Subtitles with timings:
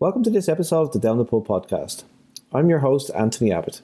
[0.00, 2.04] Welcome to this episode of the Down the podcast.
[2.54, 3.82] I'm your host, Anthony Abbott.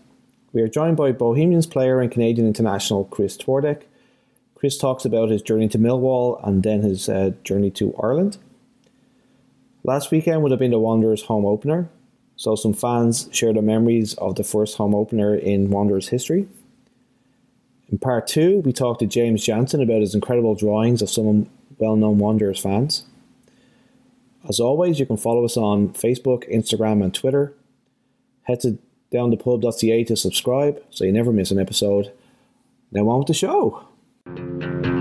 [0.51, 3.83] We are joined by Bohemians player and Canadian international Chris Twardek.
[4.55, 8.39] Chris talks about his journey to Millwall and then his uh, journey to Ireland.
[9.85, 11.91] Last weekend would have been the Wanderers home opener,
[12.35, 16.49] so some fans share their memories of the first home opener in Wanderers history.
[17.91, 21.95] In part two, we talked to James Jansen about his incredible drawings of some well
[21.95, 23.05] known Wanderers fans.
[24.49, 27.55] As always, you can follow us on Facebook, Instagram, and Twitter.
[28.43, 28.79] Head to
[29.13, 32.13] downthepub.ca to subscribe so you never miss an episode.
[32.93, 34.96] Now on with the show.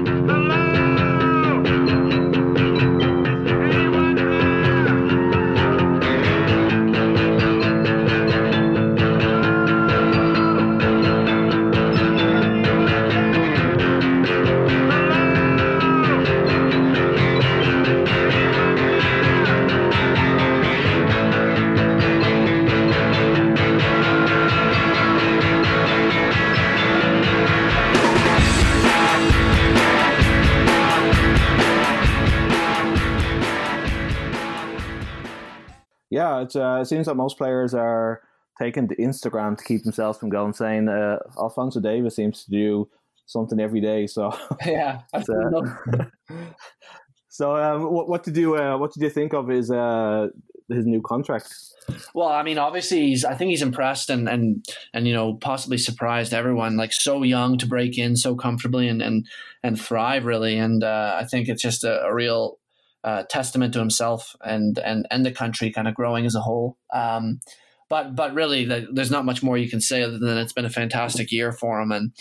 [36.35, 38.21] Yeah, it's, uh, it seems that most players are
[38.59, 40.87] taking to Instagram to keep themselves from going insane.
[40.87, 42.89] Uh, Alfonso Davies seems to do
[43.25, 44.07] something every day.
[44.07, 45.01] So yeah,
[47.29, 50.27] so um, what, what did you uh, what did you think of his uh,
[50.69, 51.53] his new contract?
[52.15, 53.23] Well, I mean, obviously, he's.
[53.23, 56.77] I think he's impressed and and and you know possibly surprised everyone.
[56.77, 59.27] Like so young to break in so comfortably and and
[59.63, 60.57] and thrive really.
[60.57, 62.57] And uh, I think it's just a, a real
[63.05, 66.75] uh, testament to himself and and and the country kind of growing as a whole.
[66.91, 67.39] Um,
[67.87, 70.65] but but really, the, there's not much more you can say other than it's been
[70.65, 72.13] a fantastic year for him, and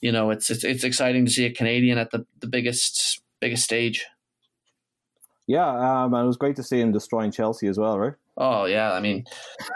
[0.00, 3.62] you know it's it's, it's exciting to see a Canadian at the, the biggest biggest
[3.62, 4.06] stage.
[5.46, 8.14] Yeah, um, and it was great to see him destroying Chelsea as well, right?
[8.38, 9.24] Oh yeah, I mean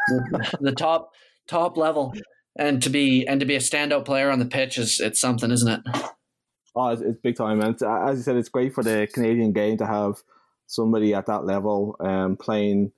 [0.60, 1.10] the top
[1.46, 2.14] top level,
[2.58, 5.50] and to be and to be a standout player on the pitch is it's something,
[5.50, 5.80] isn't it?
[6.74, 9.77] Oh, it's, it's big time, and as you said, it's great for the Canadian game
[9.77, 10.22] to have
[10.66, 12.92] somebody at that level um, playing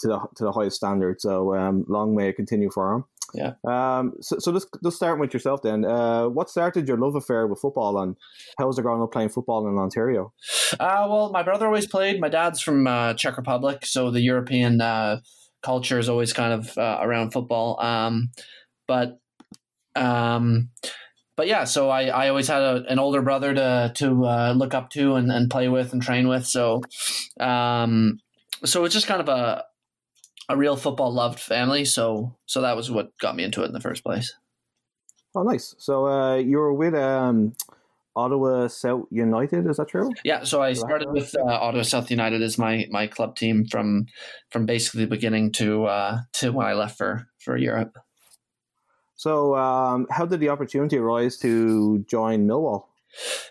[0.00, 1.20] to the to the highest standard.
[1.20, 3.04] So um, long may it continue for him.
[3.34, 3.52] Yeah.
[3.66, 4.14] Um.
[4.20, 5.84] So, so let's let's start with yourself then.
[5.84, 8.16] Uh, what started your love affair with football, and
[8.58, 10.32] how was it growing up playing football in Ontario?
[10.78, 12.20] Uh, well, my brother always played.
[12.20, 15.20] My dad's from uh, Czech Republic, so the European uh,
[15.62, 17.80] culture is always kind of uh, around football.
[17.80, 18.30] Um,
[18.86, 19.18] but
[19.96, 20.70] um,
[21.36, 24.74] but yeah, so I, I always had a, an older brother to to uh, look
[24.74, 26.46] up to and, and play with and train with.
[26.46, 26.82] So,
[27.38, 28.20] um,
[28.64, 29.64] so it's just kind of a
[30.48, 31.84] a real football loved family.
[31.84, 34.34] So so that was what got me into it in the first place.
[35.34, 35.74] Oh, nice.
[35.78, 37.54] So uh, you were with um,
[38.16, 40.10] Ottawa South United, is that true?
[40.24, 40.44] Yeah.
[40.44, 44.06] So I started with uh, Ottawa South United as my my club team from
[44.50, 47.98] from basically the beginning to uh, to when I left for for Europe.
[49.16, 52.84] So, um, how did the opportunity arise to join Millwall?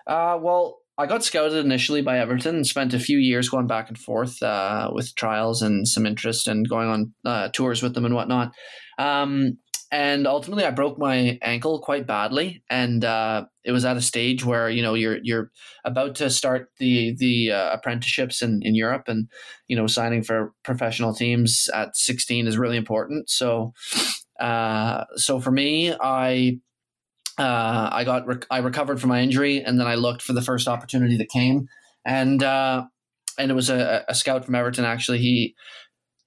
[0.06, 3.90] Uh, well, I got scouted initially by Everton and spent a few years going back
[3.90, 8.06] and forth uh, with trials and some interest and going on uh, tours with them
[8.06, 8.54] and whatnot.
[8.98, 9.58] Um,
[9.92, 14.44] and ultimately, I broke my ankle quite badly, and uh, it was at a stage
[14.44, 15.52] where you know you're you're
[15.84, 19.30] about to start the the uh, apprenticeships in, in Europe, and
[19.68, 23.30] you know signing for professional teams at 16 is really important.
[23.30, 23.74] So
[24.40, 26.60] uh, so for me, I
[27.38, 30.42] uh, I got rec- I recovered from my injury, and then I looked for the
[30.42, 31.68] first opportunity that came,
[32.06, 32.86] and uh,
[33.38, 34.86] and it was a, a, scout from Everton.
[34.86, 35.56] Actually, he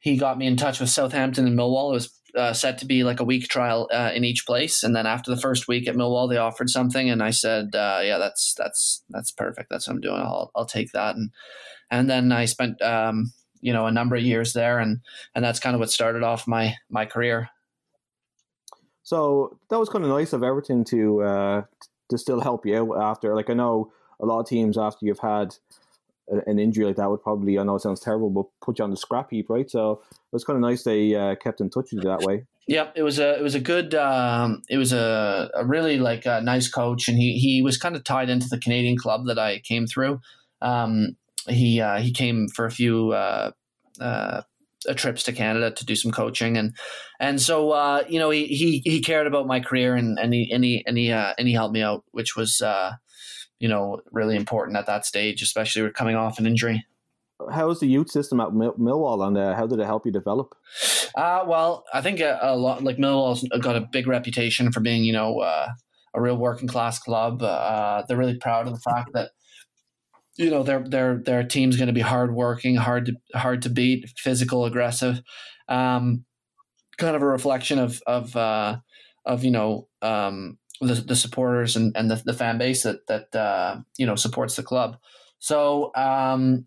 [0.01, 1.91] he got me in touch with Southampton and Millwall.
[1.91, 4.95] It was uh, set to be like a week trial uh, in each place, and
[4.95, 8.19] then after the first week at Millwall, they offered something, and I said, uh, "Yeah,
[8.19, 9.69] that's that's that's perfect.
[9.71, 10.21] That's what I'm doing.
[10.21, 11.31] I'll I'll take that." And
[11.91, 14.99] and then I spent um, you know a number of years there, and
[15.35, 17.49] and that's kind of what started off my my career.
[19.09, 21.63] So that was kind of nice of Everton to uh,
[22.11, 23.35] to still help you out after.
[23.35, 25.55] Like I know a lot of teams after you've had
[26.29, 28.91] an injury like that would probably I know it sounds terrible, but put you on
[28.91, 29.71] the scrap heap, right?
[29.71, 32.45] So it was kind of nice they uh, kept in touch with you that way.
[32.67, 36.27] Yeah, it was a it was a good um, it was a, a really like
[36.27, 39.39] a nice coach, and he he was kind of tied into the Canadian club that
[39.39, 40.21] I came through.
[40.61, 41.17] Um,
[41.47, 43.53] he uh, he came for a few uh,
[44.03, 44.43] uh
[44.95, 46.75] trips to Canada to do some coaching and
[47.21, 50.51] and so uh, you know he, he he cared about my career and and he
[50.53, 52.93] and he and he, uh, and he helped me out which was uh,
[53.59, 56.85] you know really important at that stage especially coming off an injury.
[57.53, 60.57] How was the youth system at Millwall and uh, how did it help you develop?
[61.15, 65.05] Uh, well, I think a, a, lot like Millwall's got a big reputation for being
[65.05, 65.69] you know uh,
[66.15, 67.43] a real working class club.
[67.43, 69.31] Uh, they're really proud of the fact that
[70.39, 74.09] you know their their their team's going to be hardworking, hard to hard to beat,
[74.17, 75.21] physical, aggressive.
[75.69, 76.25] Um,
[76.97, 78.79] kind of a reflection of of uh,
[79.27, 83.35] of you know um, the the supporters and, and the, the fan base that that
[83.35, 84.97] uh, you know supports the club.
[85.41, 86.67] So um,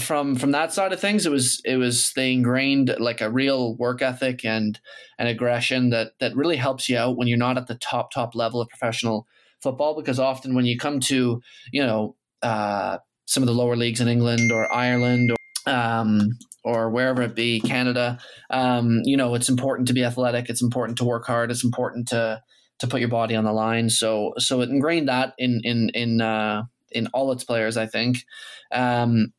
[0.00, 3.76] from from that side of things, it was it was they ingrained like a real
[3.76, 4.80] work ethic and
[5.18, 8.34] and aggression that that really helps you out when you're not at the top top
[8.34, 9.26] level of professional
[9.62, 9.94] football.
[9.94, 11.40] Because often when you come to
[11.72, 16.90] you know uh, some of the lower leagues in England or Ireland or um, or
[16.90, 18.18] wherever it be, Canada,
[18.50, 20.48] um, you know, it's important to be athletic.
[20.48, 21.50] It's important to work hard.
[21.50, 22.42] It's important to
[22.80, 23.90] to put your body on the line.
[23.90, 28.24] So so it ingrained that in in in uh, in all its players, I think.
[28.72, 29.32] Um,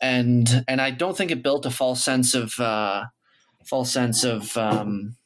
[0.00, 3.04] and and I don't think it built a false sense of uh,
[3.64, 5.16] false sense of um,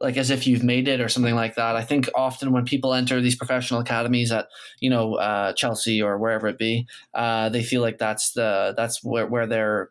[0.00, 1.76] like as if you've made it or something like that.
[1.76, 4.48] I think often when people enter these professional academies at
[4.80, 9.02] you know uh, Chelsea or wherever it be, uh, they feel like that's the that's
[9.02, 9.90] where where they're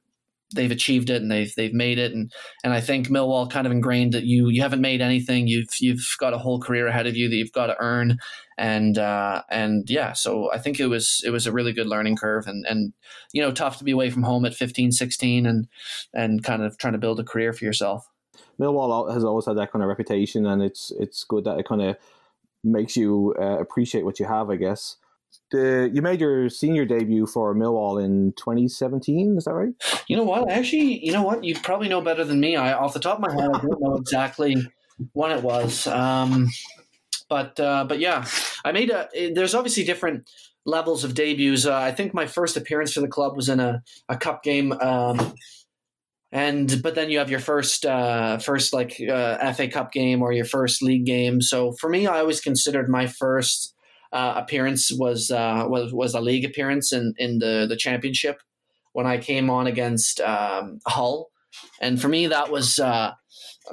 [0.56, 2.14] they've achieved it and they've they've made it.
[2.14, 2.32] And
[2.64, 5.48] and I think Millwall kind of ingrained that you you haven't made anything.
[5.48, 8.18] You've you've got a whole career ahead of you that you've got to earn.
[8.58, 12.16] And uh, and yeah so I think it was it was a really good learning
[12.16, 12.92] curve and and
[13.32, 15.68] you know tough to be away from home at 15 16 and
[16.12, 18.10] and kind of trying to build a career for yourself
[18.60, 21.82] Millwall has always had that kind of reputation and it's it's good that it kind
[21.82, 21.98] of
[22.64, 24.98] makes you uh, appreciate what you have I guess
[25.52, 29.38] the you made your senior debut for Millwall in 2017.
[29.38, 29.74] Is that right?
[30.08, 30.50] You know what?
[30.52, 31.44] Actually, you know what?
[31.44, 32.56] You probably know better than me.
[32.56, 34.56] I, off the top of my head, I don't know exactly
[35.14, 35.88] when it was.
[35.88, 36.50] Um,
[37.30, 38.26] but uh, but yeah,
[38.66, 39.32] I made a.
[39.34, 40.30] There's obviously different
[40.66, 41.66] levels of debuts.
[41.66, 44.74] Uh, I think my first appearance for the club was in a, a cup game.
[44.74, 45.34] Um,
[46.32, 50.34] and but then you have your first uh, first like uh, FA Cup game or
[50.34, 51.42] your first league game.
[51.42, 53.74] So for me, I always considered my first
[54.12, 58.42] uh, appearance was uh, was was a league appearance in in the the championship
[58.92, 61.30] when I came on against um, Hull,
[61.82, 62.80] and for me that was.
[62.80, 63.14] Uh,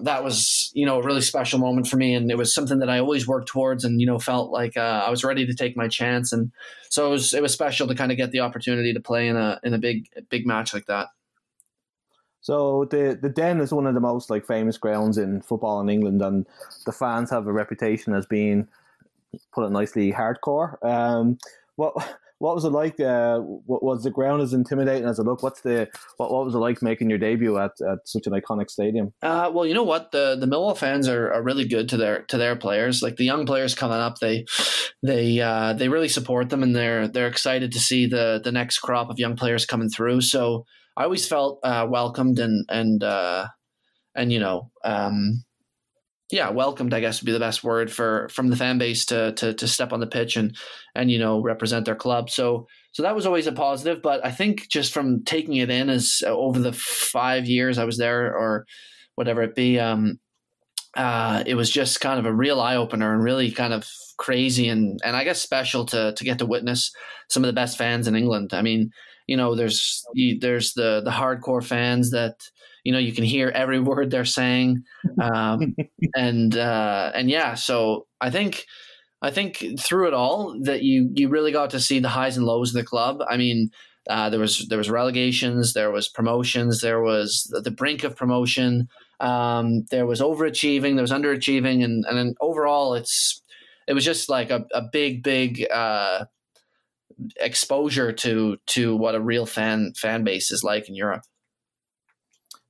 [0.02, 2.90] that was you know a really special moment for me and it was something that
[2.90, 5.76] i always worked towards and you know felt like uh, i was ready to take
[5.76, 6.50] my chance and
[6.90, 9.36] so it was it was special to kind of get the opportunity to play in
[9.36, 11.06] a in a big big match like that
[12.44, 15.88] so the the Den is one of the most like famous grounds in football in
[15.88, 16.44] England, and
[16.84, 18.68] the fans have a reputation as being
[19.54, 20.76] put it nicely, hardcore.
[20.84, 21.38] Um,
[21.76, 21.94] what
[22.38, 23.00] what was it like?
[23.00, 25.42] Uh, was the ground as intimidating as it looked?
[25.42, 25.88] What's the
[26.18, 29.14] what, what was it like making your debut at, at such an iconic stadium?
[29.22, 32.24] Uh, well, you know what the the Millwall fans are, are really good to their
[32.24, 33.00] to their players.
[33.00, 34.44] Like the young players coming up, they
[35.02, 38.80] they uh, they really support them, and they're they're excited to see the the next
[38.80, 40.20] crop of young players coming through.
[40.20, 43.48] So I always felt uh, welcomed and and uh,
[44.14, 44.70] and you know.
[44.84, 45.44] Um,
[46.30, 49.32] yeah, welcomed, I guess would be the best word for from the fan base to
[49.32, 50.56] to to step on the pitch and
[50.94, 52.30] and you know represent their club.
[52.30, 54.02] So so that was always a positive.
[54.02, 57.84] But I think just from taking it in as uh, over the five years I
[57.84, 58.66] was there or
[59.16, 60.18] whatever it be, um,
[60.96, 63.86] uh, it was just kind of a real eye opener and really kind of
[64.16, 66.90] crazy and and I guess special to to get to witness
[67.28, 68.54] some of the best fans in England.
[68.54, 68.90] I mean,
[69.26, 70.04] you know, there's
[70.40, 72.36] there's the the hardcore fans that
[72.84, 74.84] you know you can hear every word they're saying.
[75.20, 75.74] Um,
[76.14, 78.66] and uh, and yeah so i think
[79.22, 82.46] i think through it all that you you really got to see the highs and
[82.46, 83.20] lows of the club.
[83.28, 83.70] I mean
[84.08, 88.16] uh, there was there was relegations there was promotions there was the, the brink of
[88.16, 88.88] promotion.
[89.20, 93.42] Um, there was overachieving there was underachieving and and overall it's
[93.86, 96.24] it was just like a, a big big uh,
[97.36, 101.22] exposure to to what a real fan fan base is like in Europe.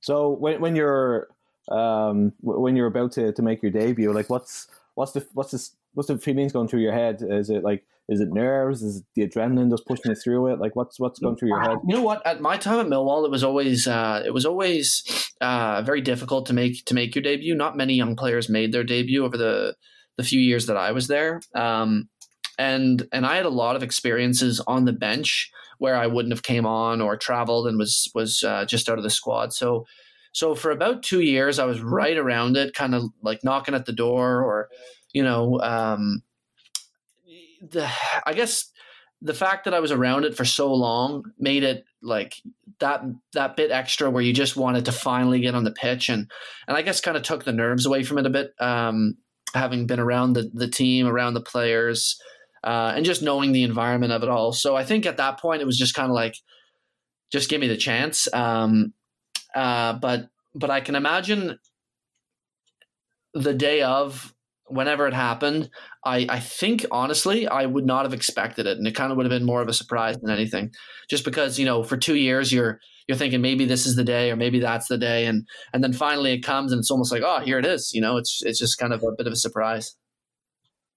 [0.01, 1.29] So when when you're
[1.71, 5.69] um, when you're about to, to make your debut, like what's what's the what's the
[5.93, 7.23] what's the feelings going through your head?
[7.27, 8.83] Is it like is it nerves?
[8.83, 10.59] Is it the adrenaline just pushing you through it?
[10.59, 11.77] Like what's what's going through your head?
[11.87, 12.25] You know what?
[12.25, 16.45] At my time at Millwall, it was always uh, it was always uh, very difficult
[16.47, 17.55] to make to make your debut.
[17.55, 19.75] Not many young players made their debut over the
[20.17, 21.41] the few years that I was there.
[21.55, 22.09] Um,
[22.57, 26.43] and and I had a lot of experiences on the bench where I wouldn't have
[26.43, 29.53] came on or traveled and was was uh, just out of the squad.
[29.53, 29.85] So
[30.35, 33.85] so for about two years, I was right around it, kind of like knocking at
[33.85, 34.69] the door, or
[35.13, 36.23] you know, um,
[37.61, 37.89] the
[38.25, 38.69] I guess
[39.21, 42.35] the fact that I was around it for so long made it like
[42.79, 46.29] that that bit extra where you just wanted to finally get on the pitch and
[46.67, 48.53] and I guess kind of took the nerves away from it a bit.
[48.59, 49.15] Um,
[49.53, 52.19] having been around the the team, around the players,
[52.65, 54.51] uh, and just knowing the environment of it all.
[54.51, 56.35] So I think at that point it was just kind of like,
[57.31, 58.27] just give me the chance.
[58.33, 58.93] Um,
[59.55, 61.59] uh, but but I can imagine
[63.33, 64.33] the day of
[64.67, 65.69] whenever it happened,
[66.03, 69.25] I, I think honestly I would not have expected it, and it kind of would
[69.25, 70.71] have been more of a surprise than anything.
[71.09, 74.31] Just because you know, for two years you're you're thinking maybe this is the day
[74.31, 77.21] or maybe that's the day, and and then finally it comes and it's almost like
[77.23, 77.91] oh here it is.
[77.93, 79.95] You know, it's it's just kind of a bit of a surprise.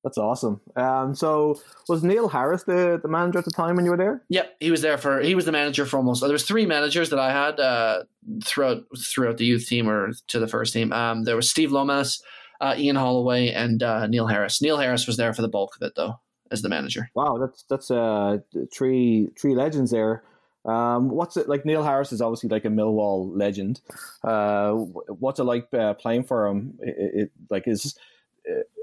[0.05, 0.61] That's awesome.
[0.77, 4.23] Um, so was Neil Harris the, the manager at the time when you were there?
[4.29, 5.21] Yep, he was there for.
[5.21, 6.21] He was the manager for almost.
[6.21, 8.05] There was three managers that I had uh,
[8.45, 10.93] throughout throughout the youth team or to the first team.
[10.93, 12.23] Um, there was Steve Lomas,
[12.61, 14.63] uh, Ian Holloway, and uh, Neil Harris.
[14.63, 16.21] Neil Harris was there for the bulk of it, though,
[16.53, 17.11] as the manager.
[17.15, 18.39] Wow, that's that's uh,
[18.73, 20.23] three three legends there.
[20.65, 21.65] Um, what's it like?
[21.65, 23.81] Neil Harris is obviously like a Millwall legend.
[24.23, 26.79] Uh, what's it like uh, playing for him?
[26.81, 27.99] It, it like is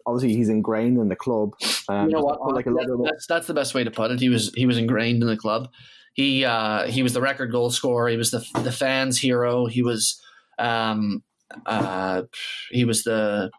[0.06, 1.54] obviously he's ingrained in the club.
[1.90, 2.54] Um, you know what?
[2.54, 4.20] Like that, that's, that's the best way to put it.
[4.20, 5.70] He was he was ingrained in the club.
[6.14, 8.08] He uh, he was the record goal scorer.
[8.10, 9.66] He was the the fans' hero.
[9.66, 10.22] He was
[10.58, 11.24] um,
[11.66, 12.24] uh,
[12.72, 13.52] he was the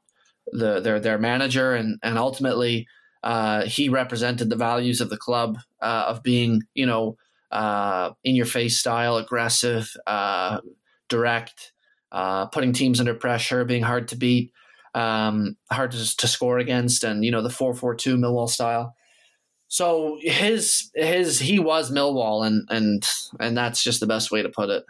[0.52, 2.86] the their their manager, and and ultimately
[3.22, 7.16] uh, he represented the values of the club uh, of being you know
[7.50, 10.60] uh, in your face style, aggressive, uh,
[11.08, 11.72] direct,
[12.12, 14.52] uh, putting teams under pressure, being hard to beat,
[14.96, 18.96] um, hard to, to score against, and you know the four four two Millwall style.
[19.68, 23.06] So his his he was Millwall, and and
[23.38, 24.84] and that's just the best way to put it.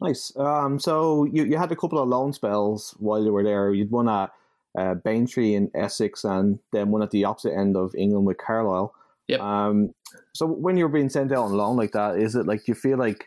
[0.00, 0.32] Nice.
[0.36, 3.72] Um, so you, you had a couple of loan spells while you were there.
[3.72, 4.30] You'd won at
[4.78, 8.94] uh, Braintree in Essex and then one at the opposite end of England with Carlisle.
[9.26, 9.40] Yep.
[9.40, 9.94] Um,
[10.34, 12.96] so when you're being sent out on loan like that, is it like you feel
[12.96, 13.26] like,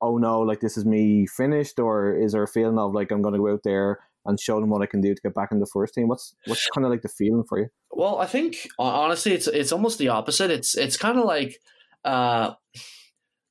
[0.00, 3.22] oh no, like this is me finished, or is there a feeling of like I'm
[3.22, 5.50] going to go out there and show them what I can do to get back
[5.52, 6.08] in the first team?
[6.08, 7.68] What's what's kind of like the feeling for you?
[7.90, 10.50] Well, I think honestly, it's it's almost the opposite.
[10.50, 11.58] It's it's kind of like.
[12.04, 12.54] Uh,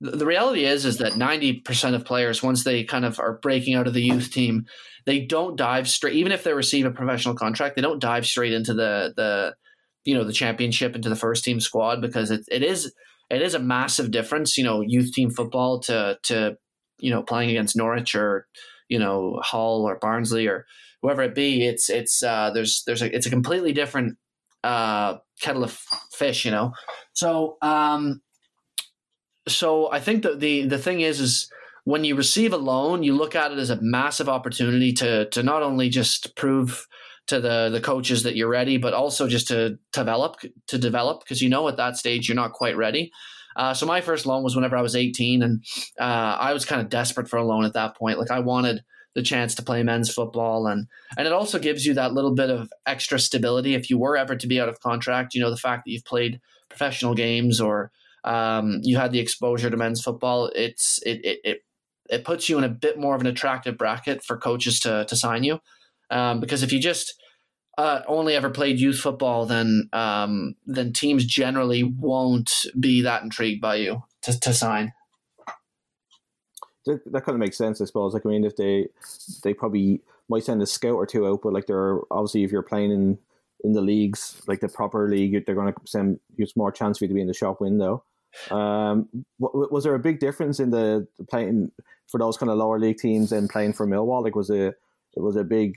[0.01, 3.87] the reality is is that 90% of players once they kind of are breaking out
[3.87, 4.65] of the youth team
[5.05, 8.51] they don't dive straight even if they receive a professional contract they don't dive straight
[8.51, 9.53] into the the
[10.03, 12.91] you know the championship into the first team squad because it, it is
[13.29, 16.57] it is a massive difference you know youth team football to to
[16.99, 18.47] you know playing against norwich or
[18.91, 20.65] you know hull or barnsley or
[21.01, 24.17] whoever it be it's it's uh there's there's a it's a completely different
[24.63, 25.71] uh kettle of
[26.11, 26.71] fish you know
[27.13, 28.21] so um
[29.47, 31.49] so I think that the the thing is is
[31.83, 35.43] when you receive a loan, you look at it as a massive opportunity to to
[35.43, 36.87] not only just prove
[37.27, 41.41] to the the coaches that you're ready, but also just to develop to develop because
[41.41, 43.11] you know at that stage you're not quite ready.
[43.55, 45.63] Uh, so my first loan was whenever I was 18, and
[45.99, 46.03] uh,
[46.39, 48.19] I was kind of desperate for a loan at that point.
[48.19, 51.93] Like I wanted the chance to play men's football, and and it also gives you
[51.95, 55.33] that little bit of extra stability if you were ever to be out of contract.
[55.33, 56.39] You know the fact that you've played
[56.69, 57.91] professional games or
[58.23, 60.51] um, you had the exposure to men's football.
[60.55, 61.65] It's it, it it
[62.09, 65.15] it puts you in a bit more of an attractive bracket for coaches to to
[65.15, 65.59] sign you,
[66.09, 67.20] um, because if you just
[67.77, 73.61] uh, only ever played youth football, then um, then teams generally won't be that intrigued
[73.61, 74.93] by you to, to sign.
[76.85, 78.13] That, that kind of makes sense, I suppose.
[78.13, 78.87] Like I mean, if they
[79.43, 82.61] they probably might send a scout or two out, but like they're obviously if you're
[82.61, 83.17] playing in
[83.63, 87.05] in the leagues, like the proper league, they're going to send you more chance for
[87.05, 88.03] you to be in the shop window.
[88.49, 89.07] Um,
[89.39, 91.71] was there a big difference in the playing
[92.07, 94.23] for those kind of lower league teams and playing for Millwall?
[94.23, 94.75] Like, was it
[95.15, 95.75] was a big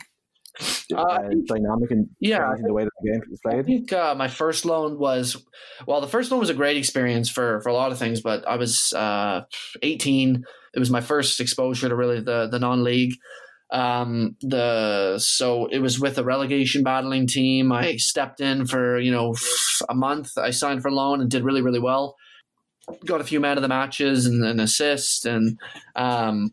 [0.93, 3.59] uh, uh, dynamic and yeah, the way that the game is played?
[3.59, 5.45] I think uh, my first loan was
[5.87, 8.47] well, the first loan was a great experience for for a lot of things, but
[8.47, 9.43] I was uh,
[9.83, 10.45] 18.
[10.75, 13.15] It was my first exposure to really the the non league.
[13.73, 17.73] Um, the so it was with a relegation battling team.
[17.73, 19.35] I stepped in for you know
[19.89, 20.37] a month.
[20.37, 22.17] I signed for loan and did really really well
[23.05, 25.59] got a few man of the matches and an assist, and
[25.97, 26.51] um,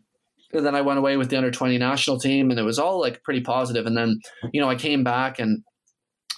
[0.52, 3.00] and then I went away with the under twenty national team, and it was all
[3.00, 3.86] like pretty positive.
[3.86, 4.20] And then
[4.52, 5.62] you know I came back, and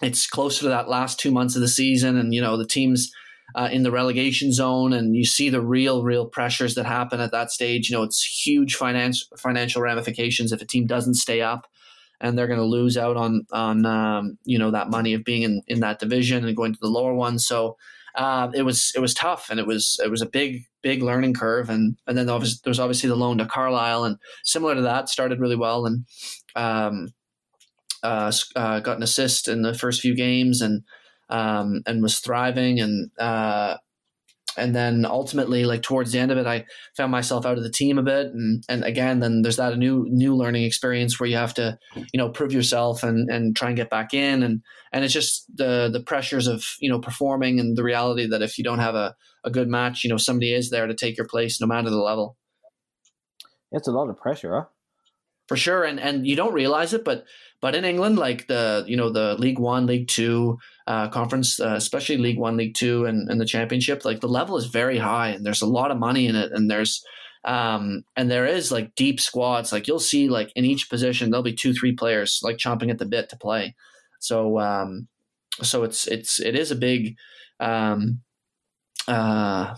[0.02, 3.10] it's closer to that last two months of the season, and you know the teams.
[3.56, 7.30] Uh, in the relegation zone, and you see the real, real pressures that happen at
[7.30, 7.88] that stage.
[7.88, 11.68] You know, it's huge financial financial ramifications if a team doesn't stay up,
[12.20, 15.42] and they're going to lose out on on um, you know that money of being
[15.42, 17.38] in, in that division and going to the lower one.
[17.38, 17.76] So
[18.14, 21.34] uh, it was it was tough and it was it was a big big learning
[21.34, 21.68] curve.
[21.70, 24.82] And and then there was, there was obviously the loan to Carlisle and similar to
[24.82, 26.04] that started really well and
[26.54, 27.08] um,
[28.02, 30.82] uh, uh, got an assist in the first few games and
[31.30, 32.78] um, and was thriving.
[32.80, 33.78] And uh,
[34.56, 36.64] and then ultimately like towards the end of it i
[36.96, 40.06] found myself out of the team a bit and and again then there's that new
[40.08, 43.76] new learning experience where you have to you know prove yourself and and try and
[43.76, 47.76] get back in and and it's just the the pressures of you know performing and
[47.76, 50.70] the reality that if you don't have a, a good match you know somebody is
[50.70, 52.36] there to take your place no matter the level
[53.72, 54.64] it's a lot of pressure huh?
[55.48, 55.84] for sure.
[55.84, 57.24] And and you don't realize it, but
[57.60, 61.74] but in England, like the you know the League One, League Two uh, conference, uh,
[61.76, 65.28] especially League One, League Two, and, and the Championship, like the level is very high,
[65.28, 67.02] and there's a lot of money in it, and there's
[67.44, 69.72] um, and there is like deep squads.
[69.72, 72.98] Like you'll see, like in each position, there'll be two, three players like chomping at
[72.98, 73.74] the bit to play.
[74.20, 75.08] So um,
[75.62, 77.16] so it's it's it is a big
[77.60, 78.20] um,
[79.08, 79.74] uh,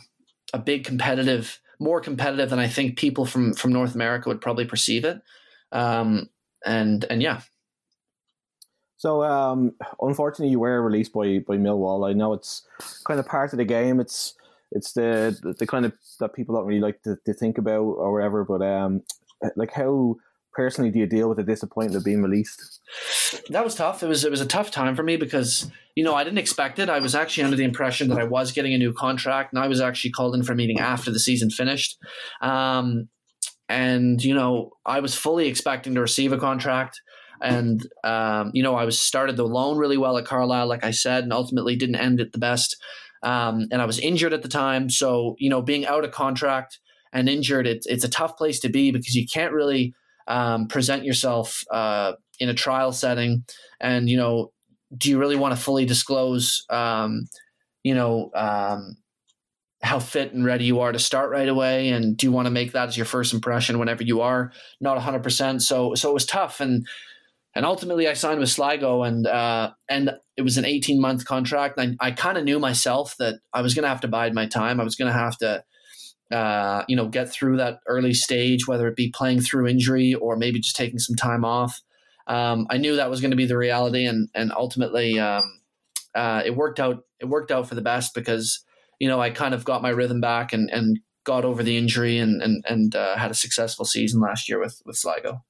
[0.52, 4.64] a big competitive, more competitive than I think people from from North America would probably
[4.64, 5.20] perceive it.
[5.72, 6.30] Um,
[6.64, 7.42] and and yeah.
[8.98, 12.08] So um, unfortunately, you were released by by Millwall.
[12.08, 12.66] I know it's
[13.04, 14.00] kind of part of the game.
[14.00, 14.34] It's
[14.72, 18.12] it's the the kind of that people don't really like to, to think about or
[18.12, 18.44] whatever.
[18.44, 19.02] But um,
[19.56, 20.16] like how
[20.56, 22.80] personally do you deal with the disappointment of being released?
[23.50, 24.02] That was tough.
[24.02, 26.78] It was it was a tough time for me because you know I didn't expect
[26.78, 26.88] it.
[26.88, 29.68] I was actually under the impression that I was getting a new contract, and I
[29.68, 31.98] was actually called in for a meeting after the season finished.
[32.40, 33.08] Um,
[33.68, 37.00] and you know I was fully expecting to receive a contract.
[37.42, 40.90] And um, you know, I was started the loan really well at Carlisle, like I
[40.90, 42.76] said, and ultimately didn't end it the best.
[43.22, 46.78] Um, and I was injured at the time, so you know, being out of contract
[47.12, 49.94] and injured, it's it's a tough place to be because you can't really
[50.28, 53.44] um, present yourself uh, in a trial setting,
[53.80, 54.52] and you know,
[54.96, 57.26] do you really want to fully disclose, um,
[57.82, 58.96] you know, um,
[59.82, 62.50] how fit and ready you are to start right away, and do you want to
[62.50, 64.52] make that as your first impression whenever you are?
[64.80, 65.62] Not hundred percent?
[65.62, 66.86] So, so it was tough, and
[67.56, 71.78] and ultimately I signed with Sligo, and uh, and it was an eighteen month contract.
[71.78, 74.46] I, I kind of knew myself that I was going to have to bide my
[74.46, 74.80] time.
[74.80, 75.64] I was going to have to
[76.30, 80.36] uh, you know, get through that early stage, whether it be playing through injury or
[80.36, 81.80] maybe just taking some time off.
[82.26, 85.60] Um, I knew that was going to be the reality, and and ultimately, um,
[86.14, 87.04] uh, it worked out.
[87.20, 88.64] It worked out for the best because
[88.98, 92.18] you know I kind of got my rhythm back and and got over the injury
[92.18, 95.44] and and and uh, had a successful season last year with with Sligo.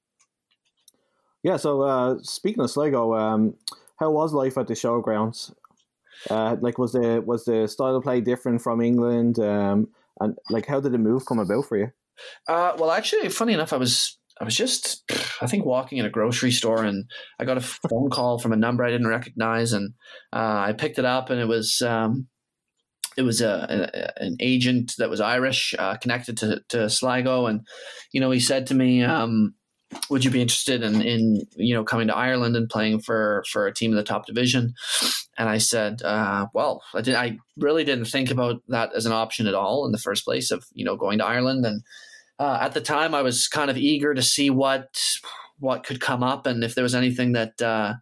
[1.46, 1.58] Yeah.
[1.58, 3.54] So uh, speaking of Sligo, um,
[4.00, 5.54] how was life at the showgrounds?
[6.28, 9.38] Uh, like, was the was the style of play different from England?
[9.38, 9.86] Um,
[10.18, 11.92] and like, how did the move come about for you?
[12.48, 15.04] Uh, well, actually, funny enough, I was I was just
[15.40, 18.56] I think walking in a grocery store and I got a phone call from a
[18.56, 19.94] number I didn't recognize and
[20.32, 22.26] uh, I picked it up and it was um,
[23.16, 27.60] it was a, a, an agent that was Irish uh, connected to, to Sligo and
[28.10, 29.54] you know he said to me um,
[30.10, 33.66] would you be interested in, in you know coming to Ireland and playing for for
[33.66, 34.74] a team in the top division?
[35.38, 37.14] And I said, uh, well, I did.
[37.14, 40.50] I really didn't think about that as an option at all in the first place
[40.50, 41.64] of you know going to Ireland.
[41.64, 41.82] And
[42.38, 44.98] uh, at the time, I was kind of eager to see what
[45.58, 47.94] what could come up and if there was anything that uh,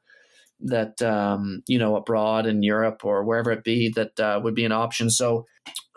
[0.61, 4.64] that um, you know abroad in Europe or wherever it be that uh, would be
[4.64, 5.11] an option.
[5.11, 5.47] So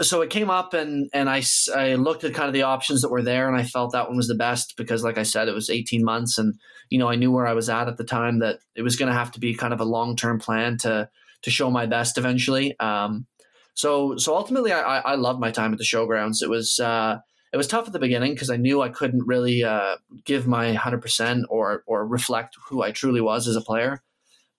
[0.01, 1.41] so it came up and and I,
[1.75, 4.17] I looked at kind of the options that were there and I felt that one
[4.17, 6.55] was the best because like I said it was 18 months and
[6.89, 9.11] you know I knew where I was at at the time that it was going
[9.11, 11.09] to have to be kind of a long-term plan to
[11.43, 12.77] to show my best eventually.
[12.79, 13.25] Um,
[13.73, 16.41] so so ultimately I, I loved my time at the showgrounds.
[16.41, 17.19] It was uh,
[17.53, 20.75] it was tough at the beginning because I knew I couldn't really uh, give my
[20.75, 24.03] 100% or or reflect who I truly was as a player.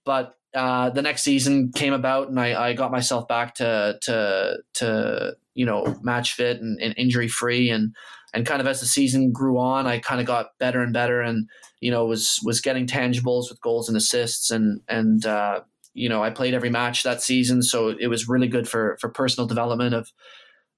[0.05, 4.57] But uh, the next season came about and I, I got myself back to to
[4.75, 7.95] to you know match fit and, and injury free and
[8.33, 11.21] and kind of as the season grew on I kind of got better and better
[11.21, 11.49] and
[11.81, 15.61] you know was was getting tangibles with goals and assists and and uh,
[15.95, 17.63] you know I played every match that season.
[17.63, 20.11] So it was really good for for personal development of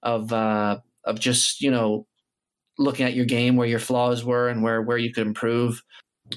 [0.03, 2.07] of uh, of just you know
[2.79, 5.83] looking at your game where your flaws were and where where you could improve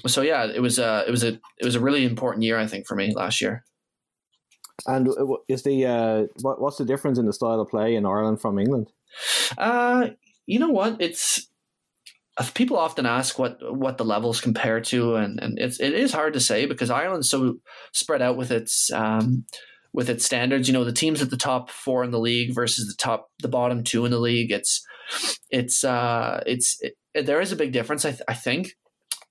[0.06, 2.66] so yeah, it was a it was a it was a really important year I
[2.66, 3.64] think for me last year.
[4.86, 8.04] And uh, is the uh, what, what's the difference in the style of play in
[8.06, 8.90] Ireland from England?
[9.56, 10.08] Uh,
[10.46, 11.00] you know what?
[11.00, 11.48] It's
[12.36, 16.12] uh, people often ask what what the levels compare to, and and it's it is
[16.12, 17.56] hard to say because Ireland's so
[17.92, 19.46] spread out with its um,
[19.92, 20.68] with its standards.
[20.68, 23.48] You know, the teams at the top four in the league versus the top the
[23.48, 24.50] bottom two in the league.
[24.50, 24.84] It's
[25.50, 28.04] it's uh it's it, there is a big difference.
[28.04, 28.74] I, th- I think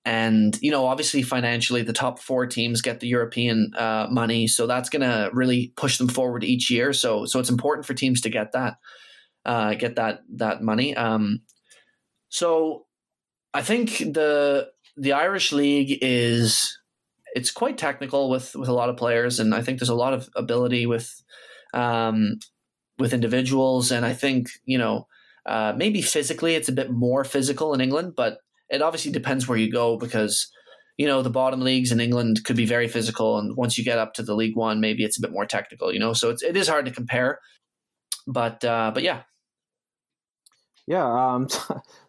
[0.06, 4.68] and you know obviously financially the top four teams get the european uh, money so
[4.68, 6.94] that's going to really push them forward each year.
[6.94, 8.76] So so it's important for teams to get that
[9.46, 10.96] uh, get that that money.
[10.96, 11.42] Um,
[12.34, 12.86] so
[13.54, 16.80] i think the the irish league is
[17.36, 20.14] it's quite technical with with a lot of players and i think there's a lot
[20.14, 21.24] of ability with
[21.74, 22.40] um,
[23.00, 23.92] with individuals.
[23.92, 25.08] And i think you know
[25.46, 28.40] uh, maybe physically it's a bit more physical in england but
[28.74, 30.52] it obviously depends where you go because
[30.98, 34.00] you know the bottom leagues in England could be very physical, and once you get
[34.00, 35.94] up to the League One, maybe it's a bit more technical.
[35.94, 37.40] You know, so it's it is hard to compare,
[38.28, 39.22] but uh, but yeah.
[40.88, 41.06] Yeah.
[41.06, 41.48] Um.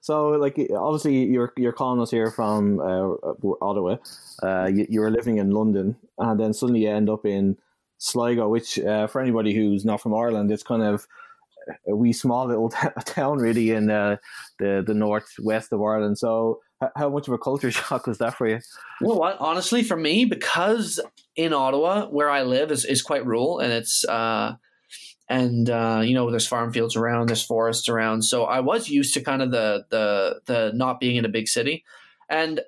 [0.00, 3.14] So, like, obviously, you're you're calling us here from uh,
[3.62, 3.96] Ottawa.
[4.42, 7.57] Uh, you, you were living in London, and then suddenly you end up in
[7.96, 11.07] Sligo, which, uh, for anybody who's not from Ireland, it's kind of
[11.88, 14.16] a wee small little t- town, really, in uh,
[14.59, 16.18] the the northwest of Ireland.
[16.18, 16.61] So,
[16.96, 18.61] how much of a culture shock was that for you?
[19.00, 19.37] Well, what?
[19.40, 21.00] Honestly, for me, because
[21.37, 24.57] in Ottawa, where I live, is, is quite rural, and it's uh,
[25.29, 29.14] and uh, you know there's farm fields around there's forests around so i was used
[29.14, 31.85] to kind of the the the not being in a big city
[32.29, 32.61] and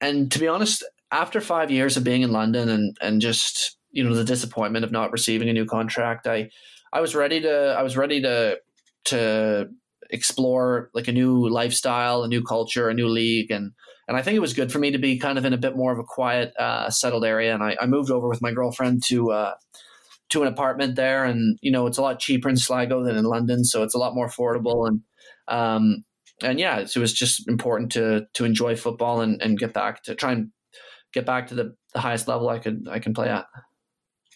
[0.00, 4.04] and to be honest after five years of being in london and and just you
[4.04, 6.48] know the disappointment of not receiving a new contract i
[6.92, 8.58] i was ready to i was ready to
[9.04, 9.68] to
[10.10, 13.72] explore like a new lifestyle a new culture a new league and
[14.06, 15.76] and i think it was good for me to be kind of in a bit
[15.76, 19.02] more of a quiet uh, settled area and I, I moved over with my girlfriend
[19.08, 19.54] to uh,
[20.30, 23.24] to an apartment there, and you know it's a lot cheaper in Sligo than in
[23.24, 24.86] London, so it's a lot more affordable.
[24.86, 25.00] And
[25.48, 26.04] um,
[26.42, 30.14] and yeah, it was just important to to enjoy football and, and get back to
[30.14, 30.50] try and
[31.12, 33.46] get back to the, the highest level I could I can play at.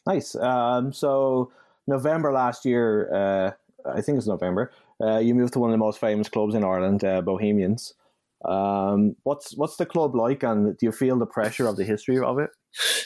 [0.07, 0.35] Nice.
[0.35, 1.53] Um, so
[1.87, 3.51] November last year, uh,
[3.89, 4.73] I think it's November.
[5.01, 7.95] Uh, you moved to one of the most famous clubs in Ireland, uh, Bohemians.
[8.45, 12.19] Um, what's what's the club like, and do you feel the pressure of the history
[12.19, 12.51] of it?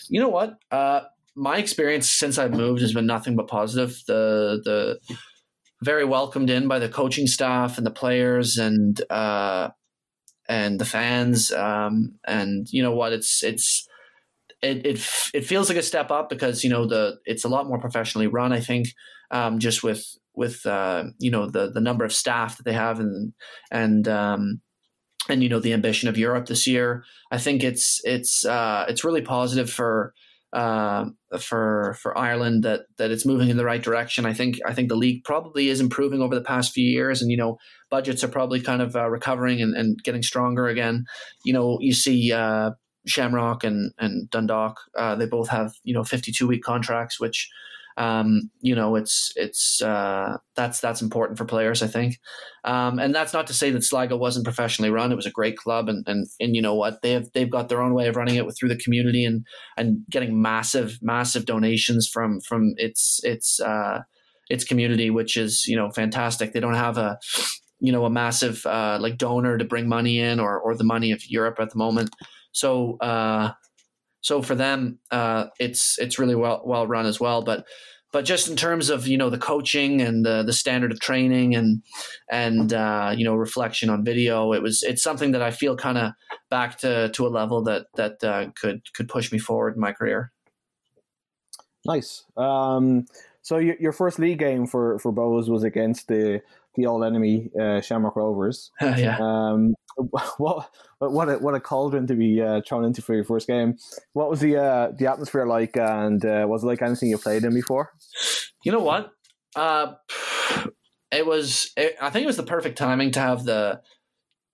[0.09, 0.59] You know what?
[0.71, 1.01] Uh,
[1.35, 4.03] my experience since I've moved has been nothing but positive.
[4.07, 5.15] The the
[5.83, 9.71] very welcomed in by the coaching staff and the players and uh,
[10.49, 11.53] and the fans.
[11.53, 13.13] Um, and you know what?
[13.13, 13.87] It's it's
[14.63, 17.67] it, it it feels like a step up because you know the it's a lot
[17.67, 18.53] more professionally run.
[18.53, 18.89] I think
[19.31, 23.01] um, just with with uh, you know the the number of staff that they have
[23.01, 23.33] and
[23.71, 24.61] and um,
[25.29, 27.05] and you know the ambition of Europe this year.
[27.31, 30.15] I think it's it's uh, it's really positive for
[30.53, 31.07] uh,
[31.39, 34.27] for for Ireland that that it's moving in the right direction.
[34.27, 37.31] I think I think the league probably is improving over the past few years, and
[37.31, 37.59] you know
[37.91, 41.05] budgets are probably kind of uh, recovering and, and getting stronger again.
[41.45, 42.71] You know, you see uh,
[43.07, 47.51] Shamrock and and Dundalk, uh, they both have you know fifty two week contracts, which
[47.99, 52.19] um, you know, it's it's uh, that's that's important for players, I think.
[52.65, 55.13] Um, and that's not to say that Sligo wasn't professionally run.
[55.13, 57.69] It was a great club, and and and you know what they have they've got
[57.69, 59.47] their own way of running it with, through the community and
[59.79, 64.03] and getting massive massive donations from from its its uh,
[64.51, 66.53] its community, which is you know fantastic.
[66.53, 67.19] They don't have a
[67.81, 71.13] you know a massive uh, like donor to bring money in or or the money
[71.13, 72.11] of Europe at the moment.
[72.57, 73.53] So uh,
[74.23, 77.43] so for them, uh, it's it's really well well run as well.
[77.43, 77.67] But
[78.13, 81.55] but just in terms of you know the coaching and the the standard of training
[81.55, 81.83] and
[82.31, 85.99] and uh, you know reflection on video, it was it's something that I feel kind
[85.99, 86.13] of
[86.49, 89.93] back to to a level that that uh, could could push me forward in my
[89.93, 90.33] career.
[91.85, 92.25] Nice.
[92.39, 93.05] Um,
[93.43, 96.41] so your, your first league game for for Bohs was against the
[96.75, 98.71] the old enemy uh, Shamrock Rovers.
[98.81, 99.19] yeah.
[99.21, 99.75] Um,
[100.39, 103.77] what what a what a cauldron to be uh, thrown into for your first game.
[104.13, 107.45] What was the uh, the atmosphere like, and uh, was it like anything you played
[107.45, 107.93] in before?
[108.65, 109.11] You know what?
[109.55, 109.95] Uh,
[111.11, 111.71] it was.
[111.77, 113.81] It, I think it was the perfect timing to have the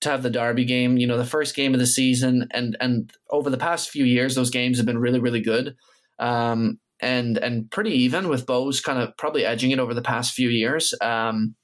[0.03, 0.97] to have the Derby game.
[0.97, 4.35] You know, the first game of the season, and and over the past few years,
[4.37, 5.75] those games have been really really good.
[6.21, 10.35] Um, and and pretty even with Bohs kind of probably edging it over the past
[10.35, 10.95] few years.
[11.01, 11.57] Um,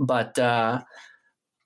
[0.00, 0.80] but uh,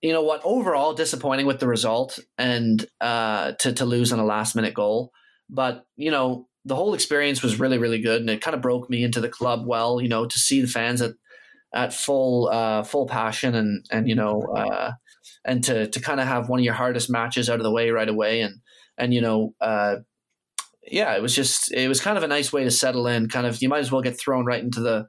[0.03, 0.41] you know what?
[0.45, 5.13] Overall, disappointing with the result and uh, to to lose on a last minute goal.
[5.49, 8.89] But you know, the whole experience was really really good, and it kind of broke
[8.89, 10.01] me into the club well.
[10.01, 11.13] You know, to see the fans at
[11.75, 14.93] at full uh, full passion and and you know uh,
[15.45, 17.91] and to to kind of have one of your hardest matches out of the way
[17.91, 18.57] right away and
[18.99, 19.97] and you know uh,
[20.87, 23.47] yeah it was just it was kind of a nice way to settle in kind
[23.47, 25.07] of you might as well get thrown right into the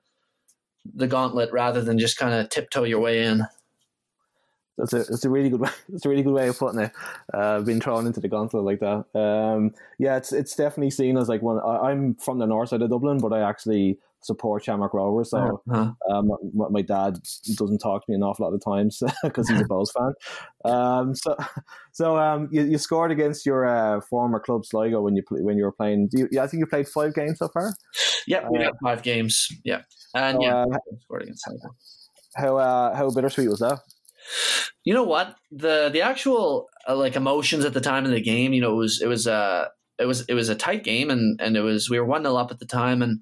[0.96, 3.46] the gauntlet rather than just kind of tiptoe your way in
[4.82, 5.70] that's a that's a really good way.
[5.89, 6.91] That's a really good way of putting it.
[7.34, 9.06] Uh, being thrown into the gauntlet like that.
[9.17, 11.60] Um, yeah, it's it's definitely seen as like one.
[11.60, 15.32] I, am from the north side of Dublin, but I actually support Shamrock Rovers.
[15.32, 15.91] So uh-huh.
[16.10, 17.20] um, my, my, dad
[17.56, 20.13] doesn't talk to me an awful lot of times because he's a Bohs fan.
[20.63, 21.36] Um, so
[21.91, 25.63] so um, you, you scored against your uh, former club Sligo when you when you
[25.63, 26.10] were playing.
[26.12, 27.74] You, I think you played five games so far.
[28.28, 29.52] Yeah, we uh, five games.
[29.63, 29.82] Yeah,
[30.13, 31.76] and yeah, uh, scored against Sligo.
[32.36, 33.80] How uh, how bittersweet was that?
[34.84, 38.54] You know what the the actual uh, like emotions at the time of the game.
[38.54, 39.68] You know, it was it was uh
[40.00, 42.36] it was it was a tight game, and and it was we were one 0
[42.36, 43.20] up at the time, and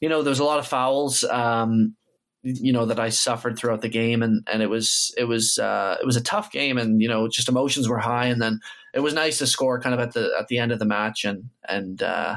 [0.00, 1.24] you know there was a lot of fouls.
[1.24, 1.96] Um,
[2.42, 5.96] you know that I suffered throughout the game, and and it was it was uh,
[6.00, 8.60] it was a tough game, and you know just emotions were high, and then
[8.94, 11.24] it was nice to score kind of at the at the end of the match,
[11.24, 12.36] and and uh,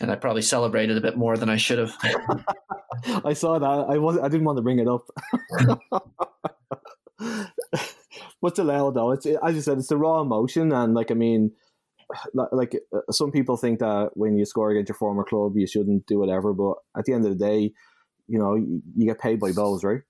[0.00, 1.94] and I probably celebrated a bit more than I should have.
[3.24, 3.86] I saw that.
[3.88, 5.08] I was I didn't want to bring it up.
[8.40, 9.12] what's the level though?
[9.12, 11.52] It's as you said, it's the raw emotion, and like I mean,
[12.34, 16.06] like uh, some people think that when you score against your former club, you shouldn't
[16.06, 16.52] do whatever.
[16.52, 17.72] But at the end of the day,
[18.28, 20.00] you know, you, you get paid by goals, right?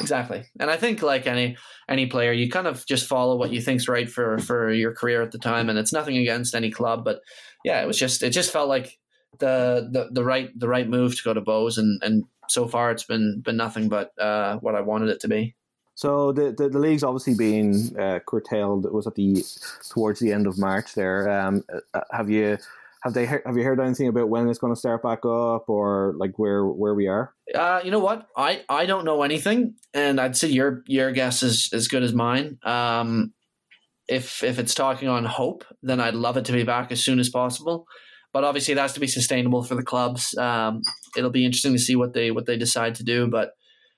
[0.00, 1.56] Exactly, and I think like any
[1.88, 5.22] any player, you kind of just follow what you think's right for for your career
[5.22, 7.20] at the time, and it's nothing against any club, but
[7.64, 8.96] yeah, it was just it just felt like
[9.38, 12.92] the the, the right the right move to go to Bohs, and and so far
[12.92, 15.56] it's been been nothing but uh, what I wanted it to be.
[15.96, 18.84] So the, the, the league's obviously been uh, curtailed.
[18.84, 19.42] It was at the
[19.88, 20.94] towards the end of March.
[20.94, 22.58] There, um, uh, have you
[23.02, 26.14] have they have you heard anything about when it's going to start back up or
[26.18, 27.34] like where where we are?
[27.54, 31.42] Uh, you know what, I, I don't know anything, and I'd say your your guess
[31.42, 32.58] is as good as mine.
[32.62, 33.32] Um,
[34.06, 37.18] if if it's talking on hope, then I'd love it to be back as soon
[37.18, 37.86] as possible.
[38.34, 40.36] But obviously, it has to be sustainable for the clubs.
[40.36, 40.82] Um,
[41.16, 43.52] it'll be interesting to see what they what they decide to do, but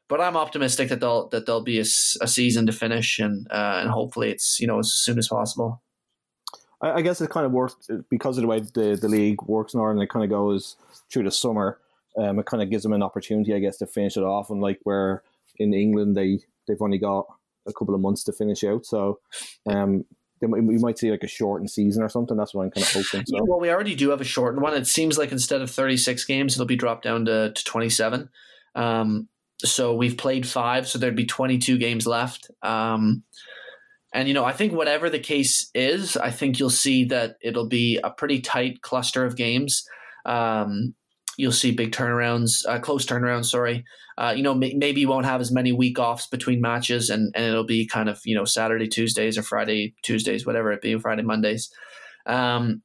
[0.09, 3.81] but I'm optimistic that they'll that there'll be a, a season to finish and uh,
[3.83, 5.83] and hopefully it's you know as soon as possible.
[6.81, 9.75] I, I guess it kind of works because of the way the the league works
[9.75, 10.77] in and it kind of goes
[11.11, 11.79] through the summer.
[12.17, 14.51] Um, it kind of gives them an opportunity, I guess, to finish it off.
[14.51, 15.23] And like where
[15.59, 17.27] in England they they've only got
[17.67, 19.21] a couple of months to finish out, so
[19.67, 20.05] um,
[20.41, 22.37] we might see like a shortened season or something.
[22.37, 23.27] That's what I'm kind of hoping.
[23.27, 23.45] So.
[23.45, 24.75] well, we already do have a shortened one.
[24.75, 28.29] It seems like instead of 36 games, it'll be dropped down to, to 27.
[28.75, 29.29] Um,
[29.65, 32.51] so we've played five, so there'd be 22 games left.
[32.63, 33.25] Um,
[34.13, 37.69] and you know, I think whatever the case is, I think you'll see that it'll
[37.69, 39.85] be a pretty tight cluster of games.
[40.25, 40.95] Um,
[41.37, 43.47] you'll see big turnarounds, uh, close turnarounds.
[43.47, 43.85] Sorry,
[44.17, 47.45] uh, you know, maybe you won't have as many week offs between matches, and and
[47.45, 51.23] it'll be kind of you know Saturday Tuesdays or Friday Tuesdays, whatever it be, Friday
[51.23, 51.71] Mondays.
[52.25, 52.83] Um,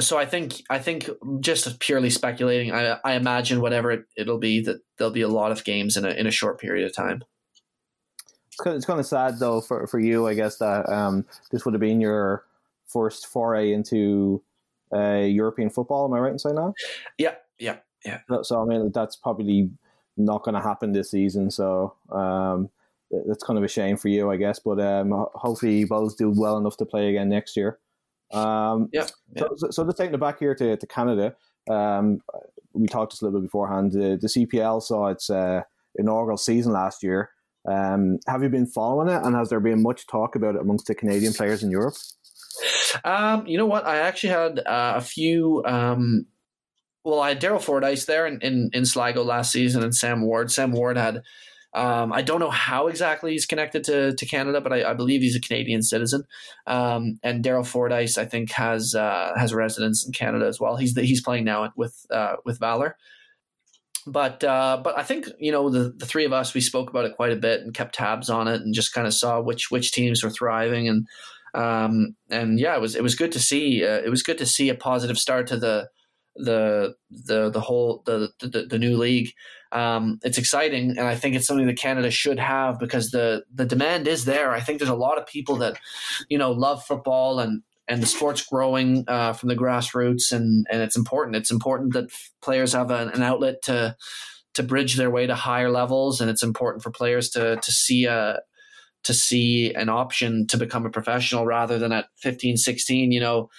[0.00, 1.08] so I think I think
[1.40, 5.52] just purely speculating, I, I imagine whatever it, it'll be that there'll be a lot
[5.52, 7.22] of games in a in a short period of time.
[8.48, 11.24] It's kind of, it's kind of sad though for, for you, I guess that um,
[11.50, 12.44] this would have been your
[12.86, 14.42] first foray into
[14.94, 16.06] uh, European football.
[16.06, 16.72] Am I right in saying that?
[17.18, 18.20] Yeah, yeah, yeah.
[18.28, 19.70] So, so I mean, that's probably
[20.16, 21.50] not going to happen this season.
[21.50, 22.70] So um,
[23.26, 24.60] that's kind of a shame for you, I guess.
[24.60, 27.78] But um, hopefully, Bohs do well enough to play again next year.
[28.34, 29.06] Um, yeah.
[29.36, 31.34] So, so, so just taking it back here to, to Canada,
[31.70, 32.20] um,
[32.72, 33.92] we talked just a little bit beforehand.
[33.92, 35.62] The, the CPL saw its uh,
[35.96, 37.30] inaugural season last year.
[37.66, 40.86] Um, have you been following it, and has there been much talk about it amongst
[40.86, 41.94] the Canadian players in Europe?
[43.04, 43.86] Um, you know what?
[43.86, 45.62] I actually had uh, a few.
[45.64, 46.26] Um,
[47.04, 50.50] well, I had Daryl Fordyce there in, in, in Sligo last season, and Sam Ward.
[50.50, 51.22] Sam Ward had
[51.74, 55.22] um, I don't know how exactly he's connected to, to Canada, but I, I believe
[55.22, 56.22] he's a Canadian citizen.
[56.66, 60.76] Um, and Daryl Fordyce, I think, has uh, has a residence in Canada as well.
[60.76, 62.96] He's the, he's playing now with uh, with Valor.
[64.06, 67.06] But uh, but I think you know the, the three of us we spoke about
[67.06, 69.70] it quite a bit and kept tabs on it and just kind of saw which
[69.70, 71.06] which teams were thriving and
[71.54, 74.46] um, and yeah it was it was good to see uh, it was good to
[74.46, 75.88] see a positive start to the
[76.36, 79.32] the the the whole the the, the new league.
[79.72, 83.64] Um, it's exciting, and I think it's something that Canada should have because the the
[83.64, 84.52] demand is there.
[84.52, 85.78] I think there's a lot of people that
[86.28, 90.82] you know love football and and the sport's growing uh, from the grassroots, and and
[90.82, 91.36] it's important.
[91.36, 92.10] It's important that
[92.42, 93.96] players have an, an outlet to
[94.54, 98.04] to bridge their way to higher levels, and it's important for players to to see
[98.06, 98.40] a
[99.04, 103.50] to see an option to become a professional rather than at 15 16 you know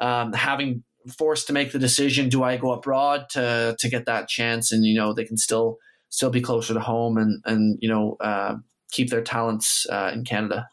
[0.00, 0.82] um, having
[1.16, 4.72] forced to make the decision: do I go abroad to to get that chance?
[4.72, 5.78] And you know, they can still
[6.10, 8.56] still be closer to home and and you know uh,
[8.90, 10.68] keep their talents uh, in Canada.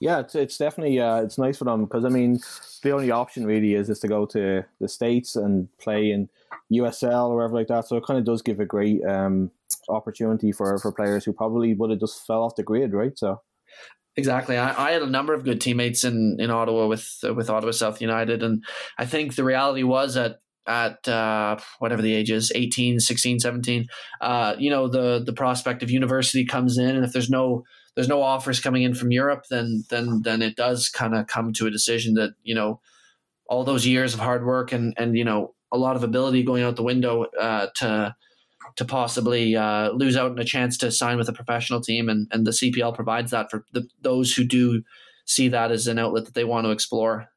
[0.00, 2.40] Yeah, it's, it's definitely uh, it's nice for them because I mean
[2.82, 6.28] the only option really is is to go to the states and play in
[6.72, 7.86] USL or wherever like that.
[7.86, 9.50] So it kind of does give a great um,
[9.88, 13.18] opportunity for for players who probably would have just fell off the grid, right?
[13.18, 13.40] So
[14.16, 14.56] Exactly.
[14.56, 18.00] I, I, had a number of good teammates in, in Ottawa with with Ottawa South
[18.00, 18.64] United, and
[18.96, 23.86] I think the reality was at at uh, whatever the age is 18 16 17
[24.20, 28.08] uh, you know the the prospect of university comes in and if there's no there's
[28.08, 31.66] no offers coming in from europe then then then it does kind of come to
[31.66, 32.80] a decision that you know
[33.46, 36.62] all those years of hard work and and you know a lot of ability going
[36.62, 38.14] out the window uh, to
[38.76, 42.26] to possibly uh, lose out on a chance to sign with a professional team, and,
[42.32, 44.82] and the CPL provides that for the, those who do
[45.26, 47.28] see that as an outlet that they want to explore.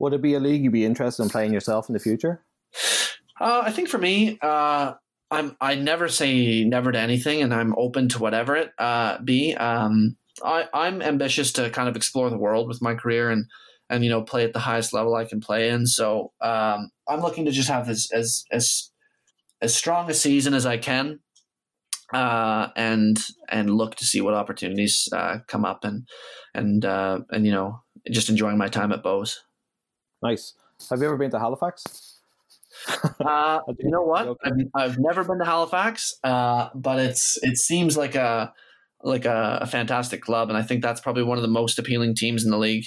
[0.00, 2.44] Would it be a league you'd be interested in playing yourself in the future?
[3.40, 4.94] Uh, I think for me, uh,
[5.30, 9.54] I'm I never say never to anything, and I'm open to whatever it uh, be.
[9.54, 13.46] Um, I, I'm ambitious to kind of explore the world with my career and
[13.90, 15.86] and you know play at the highest level I can play in.
[15.86, 18.90] So um, I'm looking to just have as as as
[19.60, 21.20] as strong a season as I can.
[22.12, 23.18] uh, and
[23.50, 26.08] and look to see what opportunities uh, come up and
[26.54, 29.36] and uh, and you know just enjoying my time at Bohs.
[30.22, 30.54] Nice.
[30.90, 32.20] Have you ever been to Halifax?
[33.20, 34.36] uh, you know what?
[34.44, 38.52] I've, I've never been to Halifax, uh, but it's it seems like a
[39.02, 42.14] like a, a, fantastic club, and I think that's probably one of the most appealing
[42.14, 42.84] teams in the league.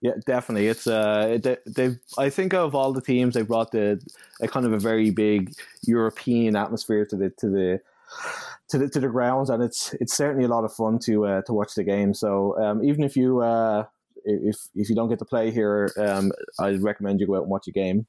[0.00, 0.68] Yeah, definitely.
[0.68, 1.98] It's uh, they, they've.
[2.16, 4.00] I think of all the teams, they brought the
[4.40, 7.80] a kind of a very big European atmosphere to the to the
[8.70, 11.42] to the to the grounds, and it's it's certainly a lot of fun to uh,
[11.42, 12.14] to watch the game.
[12.14, 13.84] So um, even if you uh,
[14.24, 17.50] if if you don't get to play here, um, I'd recommend you go out and
[17.50, 18.06] watch a game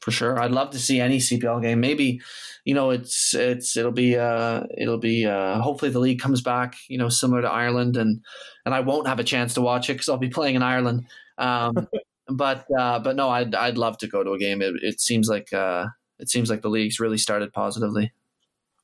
[0.00, 0.38] for sure.
[0.38, 1.80] I'd love to see any CPL game.
[1.80, 2.20] Maybe,
[2.64, 6.76] you know, it's it's it'll be uh it'll be uh hopefully the league comes back,
[6.88, 8.20] you know, similar to Ireland and
[8.64, 11.06] and I won't have a chance to watch it cuz I'll be playing in Ireland.
[11.42, 11.88] Um
[12.28, 14.62] but uh but no, I'd I'd love to go to a game.
[14.62, 15.86] It, it seems like uh
[16.18, 18.12] it seems like the league's really started positively.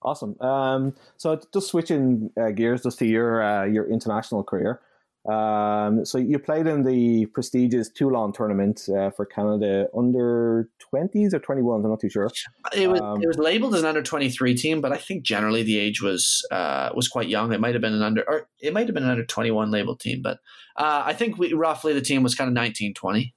[0.03, 0.41] Awesome.
[0.41, 4.81] Um so just switching uh, gears just to your uh, your international career.
[5.29, 11.41] Um, so you played in the prestigious Toulon tournament uh, for Canada under 20s or
[11.41, 11.85] 21s.
[11.85, 12.31] I'm not too sure.
[12.75, 15.63] It was um, it was labeled as an under 23 team, but I think generally
[15.63, 17.53] the age was uh, was quite young.
[17.53, 20.01] It might have been an under or it might have been an under 21 labeled
[20.01, 20.39] team, but
[20.79, 23.35] uh, I think we, roughly the team was kind of 19, 20.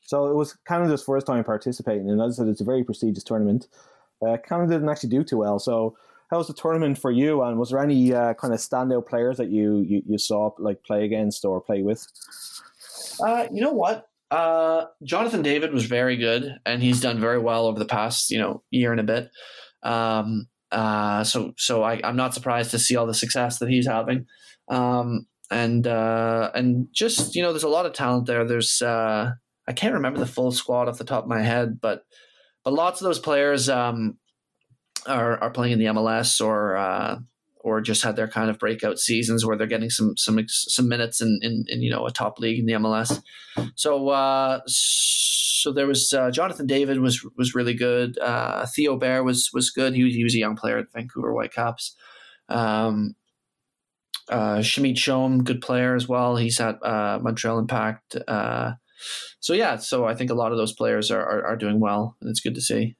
[0.00, 3.22] So it was Canada's first time participating, and as I said, it's a very prestigious
[3.22, 3.68] tournament.
[4.26, 5.96] Uh, Canada didn't actually do too well, so
[6.30, 7.42] how was the tournament for you?
[7.42, 10.82] And was there any uh, kind of standout players that you, you, you saw like
[10.82, 12.06] play against or play with?
[13.20, 14.08] Uh, you know what?
[14.30, 18.38] Uh, Jonathan David was very good, and he's done very well over the past you
[18.38, 19.30] know year and a bit.
[19.82, 23.86] Um, uh, so so I, I'm not surprised to see all the success that he's
[23.86, 24.26] having.
[24.68, 28.44] Um, and uh, and just you know, there's a lot of talent there.
[28.44, 29.32] There's uh,
[29.66, 32.04] I can't remember the full squad off the top of my head, but
[32.64, 34.18] but lots of those players um,
[35.06, 37.18] are, are playing in the MLS or uh,
[37.60, 41.20] or just had their kind of breakout seasons where they're getting some some some minutes
[41.20, 43.22] in, in, in you know a top league in the MLS.
[43.74, 48.18] So uh, so there was uh, Jonathan David was was really good.
[48.18, 49.94] Uh, Theo Bair was was good.
[49.94, 51.96] He was he was a young player at Vancouver Whitecaps.
[52.48, 53.14] Um,
[54.30, 56.36] uh, Shamit Shome, good player as well.
[56.36, 58.16] He's at uh, Montreal Impact.
[58.26, 58.72] Uh,
[59.40, 62.16] so yeah, so I think a lot of those players are, are, are doing well,
[62.20, 62.96] and it's good to see.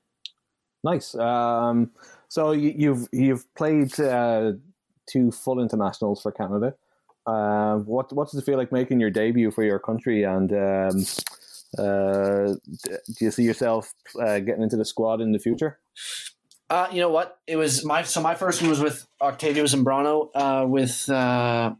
[0.84, 1.14] Nice.
[1.16, 1.90] Um,
[2.28, 4.52] so you, you've you've played uh,
[5.06, 6.74] two full internationals for Canada.
[7.26, 10.22] Uh, what what does it feel like making your debut for your country?
[10.22, 11.04] And um,
[11.78, 15.78] uh, do you see yourself uh, getting into the squad in the future?
[16.70, 17.38] Uh, you know what?
[17.46, 21.72] It was my so my first one was with Octavio Zambrano uh, with uh,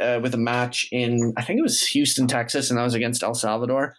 [0.00, 3.22] uh, with a match in I think it was Houston, Texas, and that was against
[3.22, 3.94] El Salvador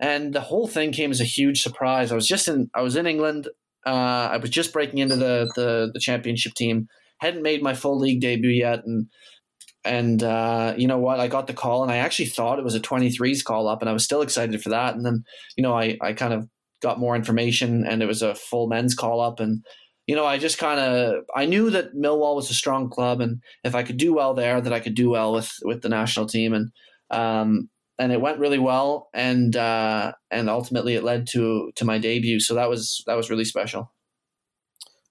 [0.00, 2.12] and the whole thing came as a huge surprise.
[2.12, 3.48] I was just in I was in England.
[3.84, 6.88] Uh, I was just breaking into the, the, the championship team.
[7.18, 9.08] hadn't made my full league debut yet, and
[9.84, 11.18] and uh, you know what?
[11.18, 13.88] I got the call, and I actually thought it was a 23s call up, and
[13.88, 14.94] I was still excited for that.
[14.94, 15.24] And then
[15.56, 16.48] you know I I kind of
[16.82, 19.64] got more information, and it was a full men's call up, and
[20.06, 23.40] you know I just kind of I knew that Millwall was a strong club, and
[23.64, 26.26] if I could do well there, that I could do well with with the national
[26.26, 26.72] team, and
[27.10, 31.98] um, and it went really well, and uh, and ultimately it led to to my
[31.98, 32.40] debut.
[32.40, 33.92] So that was that was really special.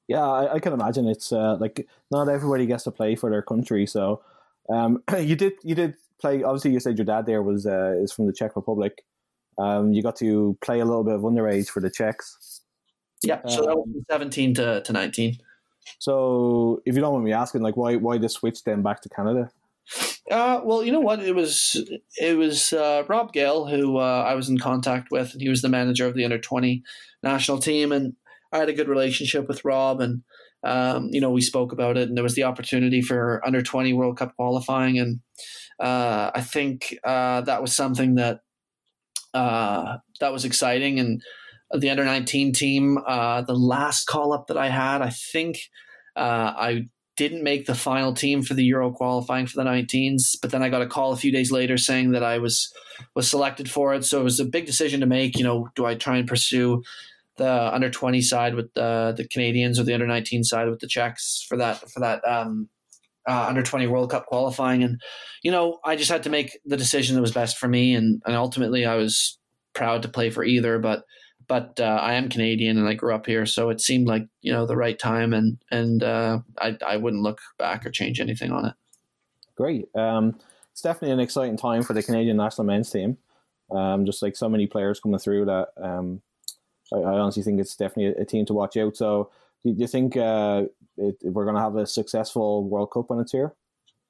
[0.08, 3.42] Yeah, I, I can imagine it's uh, like not everybody gets to play for their
[3.42, 3.86] country.
[3.88, 4.22] So
[4.70, 6.44] um, you did you did play.
[6.44, 9.04] Obviously, you said your dad there was uh, is from the Czech Republic.
[9.58, 12.62] Um, you got to play a little bit of underage for the Czechs.
[13.24, 15.38] Yeah, so that was from seventeen to, to nineteen.
[16.00, 19.10] So, if you don't mind me asking, like, why why the switch then back to
[19.10, 19.52] Canada?
[20.30, 21.20] Uh, well, you know what?
[21.20, 21.76] It was
[22.20, 25.62] it was uh, Rob Gale who uh, I was in contact with, and he was
[25.62, 26.84] the manager of the under twenty
[27.22, 28.14] national team, and
[28.52, 30.24] I had a good relationship with Rob, and
[30.64, 33.94] um, you know we spoke about it, and there was the opportunity for under twenty
[33.94, 35.20] World Cup qualifying, and
[35.80, 38.42] uh, I think uh, that was something that
[39.34, 41.22] uh, that was exciting, and
[41.72, 45.58] the under nineteen team, uh, the last call up that I had, I think.
[46.16, 50.50] Uh, I didn't make the final team for the Euro qualifying for the 19s, but
[50.50, 52.74] then I got a call a few days later saying that I was
[53.16, 54.06] was selected for it.
[54.06, 55.38] So it was a big decision to make.
[55.38, 56.82] You know, do I try and pursue
[57.38, 60.88] the under 20 side with the the Canadians or the under 19 side with the
[60.88, 62.70] Czechs for that for that um,
[63.28, 64.84] uh, under 20 World Cup qualifying?
[64.84, 65.00] And
[65.44, 68.22] you know, I just had to make the decision that was best for me, and
[68.26, 69.38] and ultimately I was
[69.74, 71.04] proud to play for either, but
[71.48, 74.54] but uh, I am Canadian and I grew up here, so it seemed like you
[74.54, 78.52] know the right time, and and uh, I I wouldn't look back or change anything
[78.52, 78.74] on it.
[79.56, 80.40] Great, um,
[80.72, 83.18] it's definitely an exciting time for the Canadian national men's team.
[83.70, 86.22] Um, just like so many players coming through that, um,
[86.94, 88.98] I, I, honestly think it's definitely a, a, team to watch out.
[88.98, 89.32] So
[89.64, 90.64] do you think uh,
[90.98, 93.54] it, we're going to have a successful World Cup when it's here?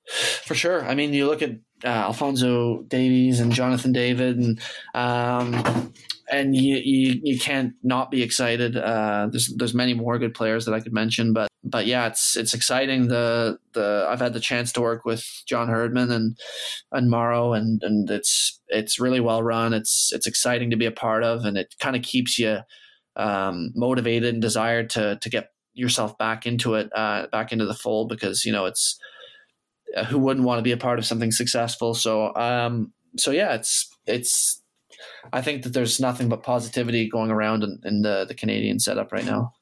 [0.07, 0.83] For sure.
[0.83, 1.51] I mean, you look at
[1.83, 4.59] uh, Alfonso Davies and Jonathan David, and
[4.95, 5.93] um,
[6.31, 8.75] and you, you you can't not be excited.
[8.77, 12.35] Uh, there's there's many more good players that I could mention, but but yeah, it's
[12.35, 13.07] it's exciting.
[13.07, 16.37] The the I've had the chance to work with John Herdman and
[16.91, 19.73] and Mauro, and and it's it's really well run.
[19.73, 22.59] It's it's exciting to be a part of, and it kind of keeps you
[23.15, 27.73] um, motivated and desired to to get yourself back into it, uh, back into the
[27.73, 28.99] fold, because you know it's
[29.95, 31.93] uh, who wouldn't want to be a part of something successful.
[31.93, 34.61] So um, so yeah, it's it's.
[35.33, 39.11] I think that there's nothing but positivity going around in, in the the Canadian setup
[39.11, 39.53] right now.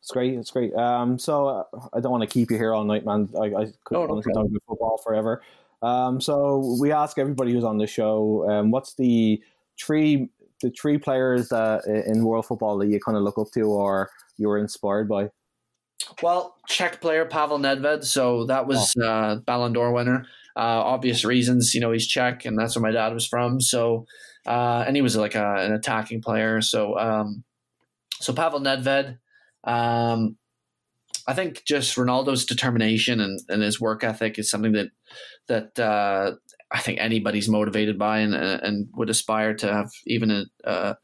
[0.00, 0.34] It's great.
[0.34, 0.74] It's great.
[0.74, 1.64] Um, so uh,
[1.94, 3.28] I don't want to keep you here all night, man.
[3.40, 5.42] I, I could oh, honestly talk about football forever.
[5.80, 9.42] Um, so we ask everybody who's on the show, um, what's the
[9.78, 10.28] three
[10.62, 14.10] the three players that in world football that you kind of look up to or
[14.36, 15.30] you were inspired by?
[16.22, 18.04] Well, Czech player Pavel Nedved.
[18.04, 19.04] So that was oh.
[19.04, 20.26] uh, Ballon d'Or winner.
[20.56, 23.60] Uh, obvious reasons, you know, he's Czech, and that's where my dad was from.
[23.60, 24.06] So,
[24.46, 26.60] uh, and he was like a, an attacking player.
[26.60, 27.42] So, um,
[28.20, 29.18] so Pavel Nedved.
[29.64, 30.36] Um,
[31.26, 34.90] I think just Ronaldo's determination and, and his work ethic is something that
[35.46, 36.32] that uh,
[36.74, 40.96] I think anybody's motivated by and and would aspire to have even a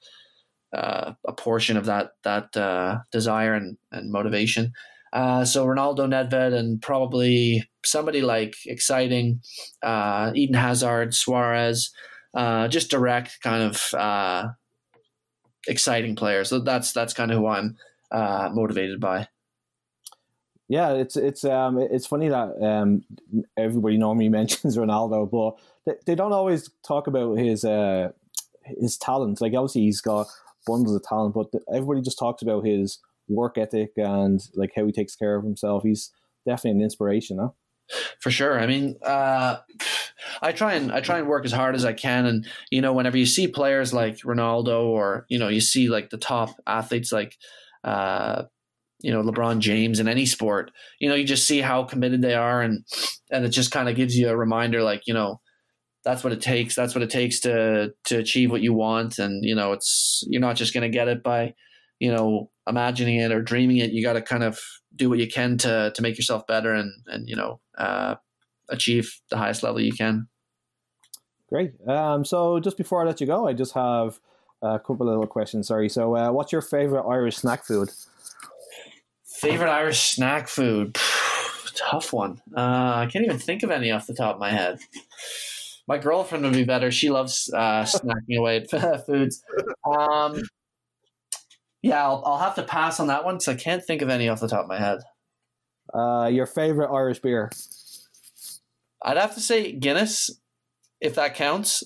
[0.73, 4.73] a, a portion of that that uh, desire and, and motivation.
[5.13, 9.41] Uh, so Ronaldo, Nedved, and probably somebody like exciting
[9.83, 11.91] uh, Eden Hazard, Suarez,
[12.35, 14.49] uh, just direct kind of uh,
[15.67, 16.49] exciting players.
[16.49, 17.77] So that's that's kind of who I'm
[18.11, 19.27] uh, motivated by.
[20.71, 23.03] Yeah, it's it's um it's funny that um
[23.59, 28.11] everybody normally mentions Ronaldo, but they, they don't always talk about his uh
[28.63, 29.41] his talent.
[29.41, 30.29] Like obviously he's got
[30.69, 34.93] bundles of talent, but everybody just talks about his work ethic and like how he
[34.93, 35.83] takes care of himself.
[35.83, 36.13] He's
[36.47, 37.49] definitely an inspiration, huh?
[38.21, 38.61] For sure.
[38.61, 39.57] I mean, uh,
[40.41, 42.93] I try and I try and work as hard as I can, and you know,
[42.93, 47.11] whenever you see players like Ronaldo, or you know, you see like the top athletes
[47.11, 47.37] like
[47.83, 48.45] uh,
[49.03, 50.71] you know LeBron James in any sport.
[50.99, 52.85] You know, you just see how committed they are, and
[53.31, 55.41] and it just kind of gives you a reminder, like you know,
[56.05, 56.75] that's what it takes.
[56.75, 60.41] That's what it takes to to achieve what you want, and you know, it's you're
[60.41, 61.55] not just going to get it by
[61.99, 63.93] you know imagining it or dreaming it.
[63.93, 64.59] You got to kind of
[64.95, 68.17] do what you can to to make yourself better, and and you know, uh,
[68.69, 70.29] achieve the highest level you can.
[71.49, 71.73] Great.
[71.89, 74.21] Um, so just before I let you go, I just have
[74.63, 75.67] a couple of little questions.
[75.69, 75.89] Sorry.
[75.89, 77.91] So, uh, what's your favorite Irish snack food?
[79.41, 80.99] Favorite Irish snack food?
[81.75, 82.43] Tough one.
[82.55, 82.61] Uh,
[82.97, 84.81] I can't even think of any off the top of my head.
[85.89, 86.91] My girlfriend would be better.
[86.91, 88.71] She loves uh, snacking away at
[89.07, 89.43] foods.
[89.91, 90.43] Um,
[91.81, 94.29] yeah, I'll, I'll, have to pass on that one because I can't think of any
[94.29, 94.99] off the top of my head.
[95.95, 97.51] Uh, your favorite Irish beer?
[99.03, 100.31] I'd have to say Guinness,
[101.01, 101.83] if that counts.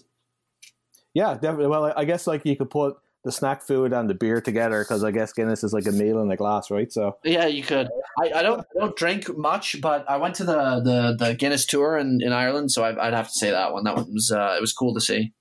[1.15, 1.69] Yeah, definitely.
[1.69, 5.03] Well, I guess like you could put the snack food and the beer together because
[5.03, 6.93] I guess Guinness is like a meal in a glass, right?
[6.93, 7.89] So yeah, you could.
[8.23, 11.65] I, I don't I don't drink much, but I went to the the, the Guinness
[11.65, 13.85] tour in, in Ireland, so I, would have to say that one.
[13.85, 15.33] That one was uh, it was cool to see.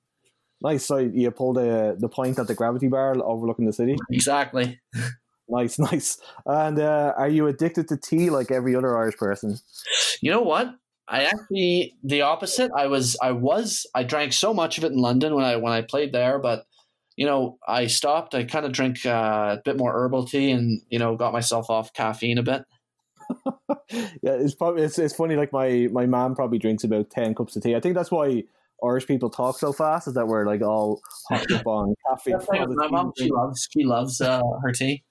[0.62, 0.86] Nice.
[0.86, 3.98] So you pulled the the point at the gravity bar overlooking the city.
[4.10, 4.80] Exactly.
[5.50, 6.18] nice, nice.
[6.46, 9.58] And uh, are you addicted to tea like every other Irish person?
[10.22, 10.74] You know what?
[11.06, 12.72] I actually the opposite.
[12.74, 15.74] I was I was I drank so much of it in London when I when
[15.74, 16.66] I played there, but
[17.16, 18.34] you know, I stopped.
[18.36, 21.70] I kind of drink uh, a bit more herbal tea, and you know, got myself
[21.70, 22.64] off caffeine a bit.
[24.22, 25.36] yeah, it's probably it's, it's funny.
[25.36, 27.76] Like my my mom probably drinks about ten cups of tea.
[27.76, 28.44] I think that's why
[28.84, 30.08] Irish people talk so fast.
[30.08, 32.38] Is that we're like all hopped up on caffeine?
[32.76, 35.04] my mom she loves she loves uh, her tea.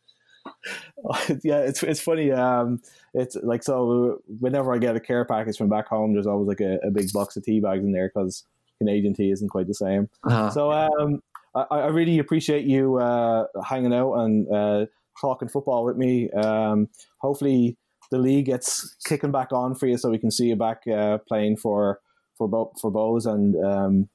[1.45, 2.33] yeah, it's it's funny.
[2.33, 2.81] Um,
[3.15, 4.19] it's like so.
[4.41, 7.13] Whenever I get a care package from back home, there's always like a, a big
[7.13, 8.45] box of tea bags in there because
[8.79, 10.09] Canadian tea isn't quite the same.
[10.25, 10.51] Uh-huh.
[10.51, 11.23] So um,
[11.55, 14.87] I, I really appreciate you uh, hanging out and uh,
[15.21, 16.31] talking football with me.
[16.31, 16.89] Um,
[17.19, 17.77] hopefully,
[18.11, 21.19] the league gets kicking back on for you, so we can see you back uh,
[21.29, 22.01] playing for
[22.37, 23.27] for Bo- for Bohs.
[23.27, 24.09] And um,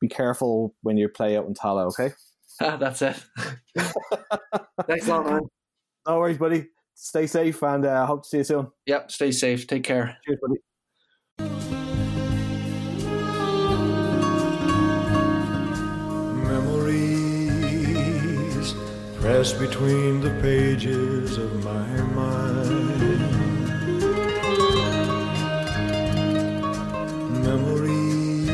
[0.00, 1.98] be careful when you play out in Tallaght.
[1.98, 2.14] Okay.
[2.60, 3.16] That's it.
[4.86, 5.40] Thanks a lot, man.
[6.06, 6.66] No worries, buddy.
[6.94, 8.70] Stay safe, and uh, hope to see you soon.
[8.86, 9.10] Yep.
[9.10, 9.66] Stay safe.
[9.66, 10.18] Take care.
[10.26, 10.60] Cheers, buddy.
[19.22, 23.20] Between the pages of my mind.
[27.44, 28.50] Memories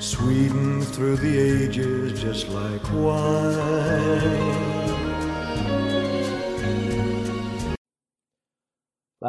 [0.00, 4.62] sweeten through the ages just like wine.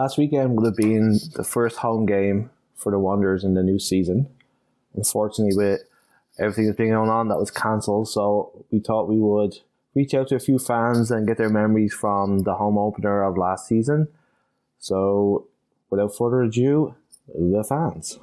[0.04, 3.80] last weekend would have been the first home game for the Wanderers in the new
[3.80, 4.28] season.
[4.96, 5.84] Unfortunately, with
[6.38, 8.10] everything that's been going on, that was cancelled.
[8.10, 9.60] So we thought we would
[9.96, 13.38] reach out to a few fans and get their memories from the home opener of
[13.38, 14.08] last season.
[14.80, 15.48] So
[15.90, 16.96] without further ado,
[17.28, 18.20] the fans.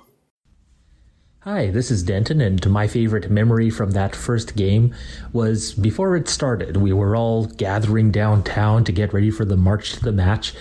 [1.45, 4.95] Hi, this is Denton, and my favorite memory from that first game
[5.33, 6.77] was before it started.
[6.77, 10.53] We were all gathering downtown to get ready for the march to the match,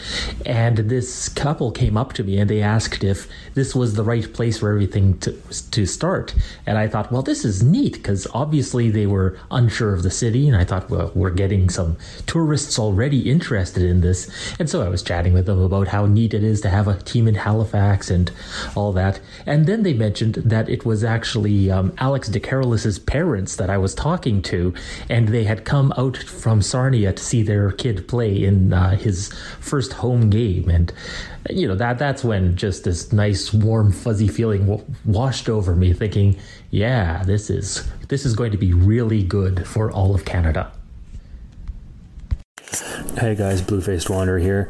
[0.46, 4.34] and this couple came up to me and they asked if this was the right
[4.34, 5.34] place for everything to,
[5.72, 6.34] to start.
[6.66, 10.48] And I thought, well, this is neat because obviously they were unsure of the city,
[10.48, 14.32] and I thought, well, we're getting some tourists already interested in this.
[14.58, 17.02] And so I was chatting with them about how neat it is to have a
[17.02, 18.32] team in Halifax and
[18.76, 19.20] all that.
[19.46, 23.96] And then they mentioned that it was actually um, Alex DeCarolis's parents that I was
[23.96, 24.74] talking to,
[25.10, 29.34] and they had come out from Sarnia to see their kid play in uh, his
[29.60, 30.94] first home game, and
[31.50, 35.94] you know that that's when just this nice, warm, fuzzy feeling w- washed over me,
[35.94, 36.38] thinking,
[36.70, 40.72] yeah, this is this is going to be really good for all of Canada.
[43.18, 44.70] Hey guys, Blue Faced Wanderer here.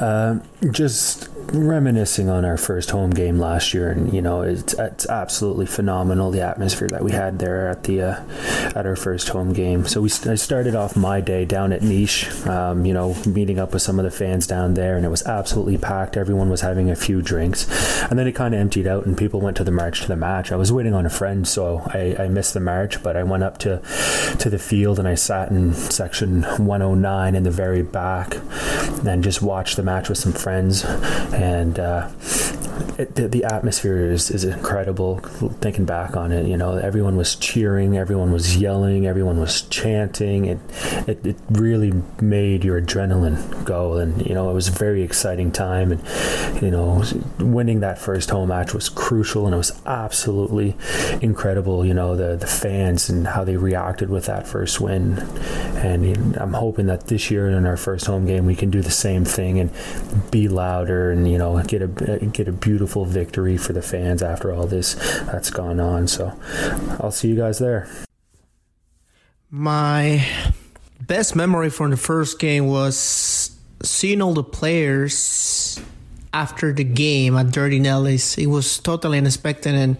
[0.00, 0.40] Uh,
[0.70, 5.66] just reminiscing on our first home game last year, and you know it's it's absolutely
[5.66, 8.24] phenomenal the atmosphere that we had there at the uh,
[8.76, 9.86] at our first home game.
[9.86, 13.72] So we I started off my day down at Niche, um, you know, meeting up
[13.72, 16.16] with some of the fans down there, and it was absolutely packed.
[16.16, 17.68] Everyone was having a few drinks,
[18.10, 20.16] and then it kind of emptied out, and people went to the march to the
[20.16, 20.52] match.
[20.52, 23.42] I was waiting on a friend, so I, I missed the march, but I went
[23.42, 23.82] up to
[24.38, 28.36] to the field and I sat in section 109 in the very back,
[29.06, 30.84] and just watched the match with some friends
[31.34, 32.08] and uh,
[32.98, 35.18] it, the, the, atmosphere is, is incredible.
[35.60, 40.44] Thinking back on it, you know, everyone was cheering, everyone was yelling, everyone was chanting.
[40.46, 40.58] It,
[41.08, 45.50] it, it really made your adrenaline go, and you know, it was a very exciting
[45.50, 45.92] time.
[45.92, 47.02] And you know,
[47.38, 50.76] winning that first home match was crucial, and it was absolutely
[51.20, 51.84] incredible.
[51.84, 55.18] You know, the the fans and how they reacted with that first win.
[55.78, 58.70] And you know, I'm hoping that this year in our first home game we can
[58.70, 59.70] do the same thing and
[60.30, 61.88] be louder and you know get a
[62.32, 64.94] get a beautiful victory for the fans after all this
[65.26, 66.08] that's gone on.
[66.08, 66.38] So
[67.00, 67.88] I'll see you guys there.
[69.50, 70.26] My
[71.00, 75.80] best memory from the first game was seeing all the players
[76.32, 78.36] after the game at Durty Nellies.
[78.36, 79.96] It was totally unexpected and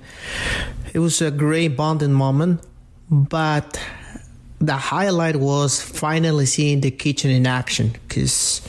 [0.93, 2.61] it was a great bonding moment.
[3.11, 3.79] But
[4.61, 8.63] the highlight was finally seeing the kitchen in action because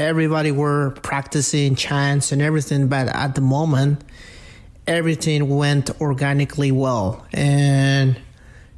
[0.00, 4.02] everybody were practicing chants and everything, but at the moment,
[4.86, 8.18] everything went organically well, and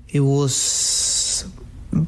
[0.09, 1.47] it was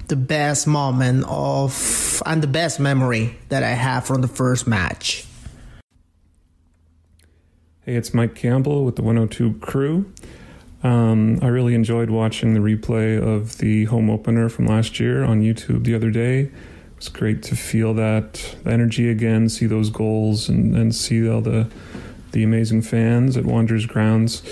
[0.08, 5.26] the best moment of and the best memory that I have from the first match.
[7.82, 10.10] Hey, it's Mike Campbell with the 102 crew.
[10.82, 15.42] Um, I really enjoyed watching the replay of the home opener from last year on
[15.42, 16.50] YouTube the other day.
[16.96, 21.68] It's great to feel that energy again, see those goals, and, and see all the
[22.34, 24.42] the amazing fans at Wanderers grounds.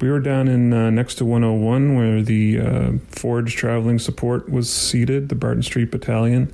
[0.00, 4.72] We were down in uh, next to 101 where the uh, Forge Traveling Support was
[4.72, 6.52] seated, the Barton Street Battalion.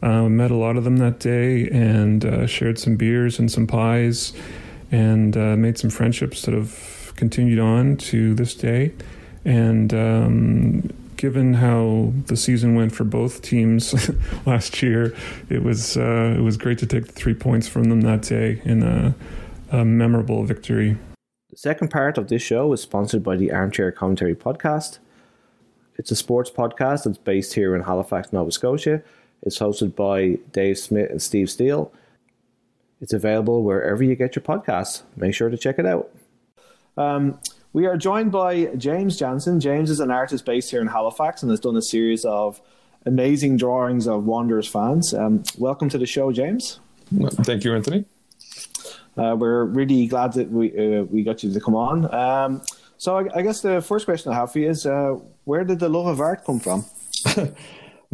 [0.00, 3.66] Uh, met a lot of them that day and uh, shared some beers and some
[3.66, 4.32] pies
[4.90, 8.92] and uh, made some friendships that have continued on to this day.
[9.44, 10.90] And um,
[11.22, 14.10] given how the season went for both teams
[14.44, 15.14] last year,
[15.48, 18.60] it was uh, it was great to take the three points from them that day
[18.64, 19.14] in a,
[19.70, 20.98] a memorable victory.
[21.50, 24.98] The second part of this show is sponsored by the Armchair Commentary Podcast.
[25.94, 29.00] It's a sports podcast that's based here in Halifax, Nova Scotia.
[29.42, 31.92] It's hosted by Dave Smith and Steve Steele.
[33.00, 35.02] It's available wherever you get your podcasts.
[35.16, 36.10] Make sure to check it out.
[36.96, 37.38] Um,
[37.72, 39.58] we are joined by James Jansen.
[39.60, 42.60] James is an artist based here in Halifax and has done a series of
[43.06, 45.14] amazing drawings of Wanderers fans.
[45.14, 46.80] Um, welcome to the show, James.
[47.44, 48.04] Thank you, Anthony.
[49.16, 52.12] Uh, we're really glad that we uh, we got you to come on.
[52.14, 52.62] Um,
[52.96, 55.80] so I, I, guess the first question I have for you is, uh, where did
[55.80, 56.84] the love of art come from?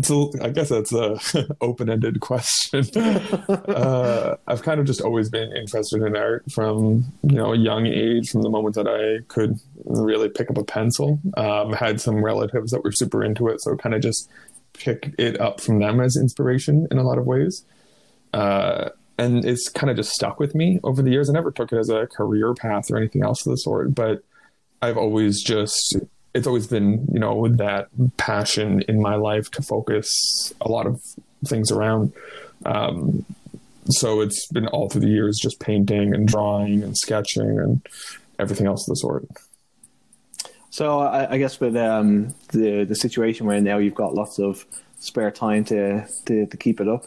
[0.02, 1.18] So I guess that's a
[1.60, 2.86] open-ended question.
[2.96, 7.86] uh, I've kind of just always been interested in art from you know a young
[7.86, 11.20] age, from the moment that I could really pick up a pencil.
[11.36, 14.30] Um, had some relatives that were super into it, so kind of just
[14.72, 17.64] pick it up from them as inspiration in a lot of ways.
[18.32, 21.28] Uh, and it's kind of just stuck with me over the years.
[21.28, 24.22] I never took it as a career path or anything else of the sort, but
[24.80, 25.96] I've always just
[26.34, 31.00] it's always been you know that passion in my life to focus a lot of
[31.46, 32.12] things around
[32.66, 33.24] um,
[33.90, 37.86] so it's been all through the years just painting and drawing and sketching and
[38.38, 39.26] everything else of the sort.
[40.70, 44.66] So I, I guess with um, the the situation where now you've got lots of
[45.00, 47.04] spare time to, to, to keep it up.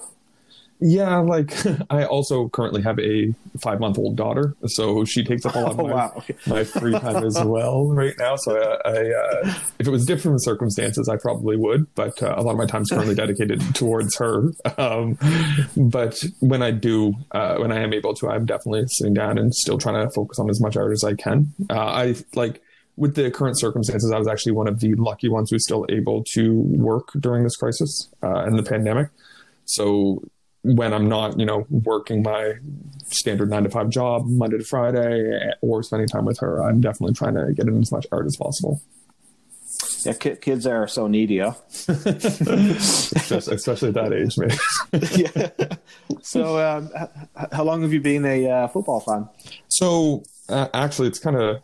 [0.84, 1.56] Yeah, like
[1.92, 5.72] I also currently have a five month old daughter, so she takes up a lot
[5.72, 6.24] of Oh, my, wow.
[6.48, 8.36] My free time as well right now.
[8.36, 12.42] So I, I uh, if it was different circumstances, I probably would, but uh, a
[12.42, 14.52] lot of my time is currently dedicated towards her.
[14.80, 15.20] Um,
[15.78, 19.54] but when I do, uh, when I am able to, I'm definitely sitting down and
[19.54, 21.54] still trying to focus on as much art as I can.
[21.70, 22.62] Uh, I like
[22.96, 26.24] with the current circumstances, I was actually one of the lucky ones who's still able
[26.34, 29.10] to work during this crisis uh, and the pandemic.
[29.66, 30.24] So
[30.64, 32.54] when I'm not, you know, working my
[33.06, 37.14] standard nine to five job Monday to Friday or spending time with her, I'm definitely
[37.14, 38.82] trying to get in as much art as possible.
[40.06, 41.54] Yeah, ki- kids are so needy, huh?
[41.88, 44.50] especially, especially at that age, man.
[45.16, 45.68] yeah.
[46.22, 47.10] So, um, h-
[47.40, 49.30] h- how long have you been a uh, football fan?
[49.70, 51.62] So uh, actually, it's kind of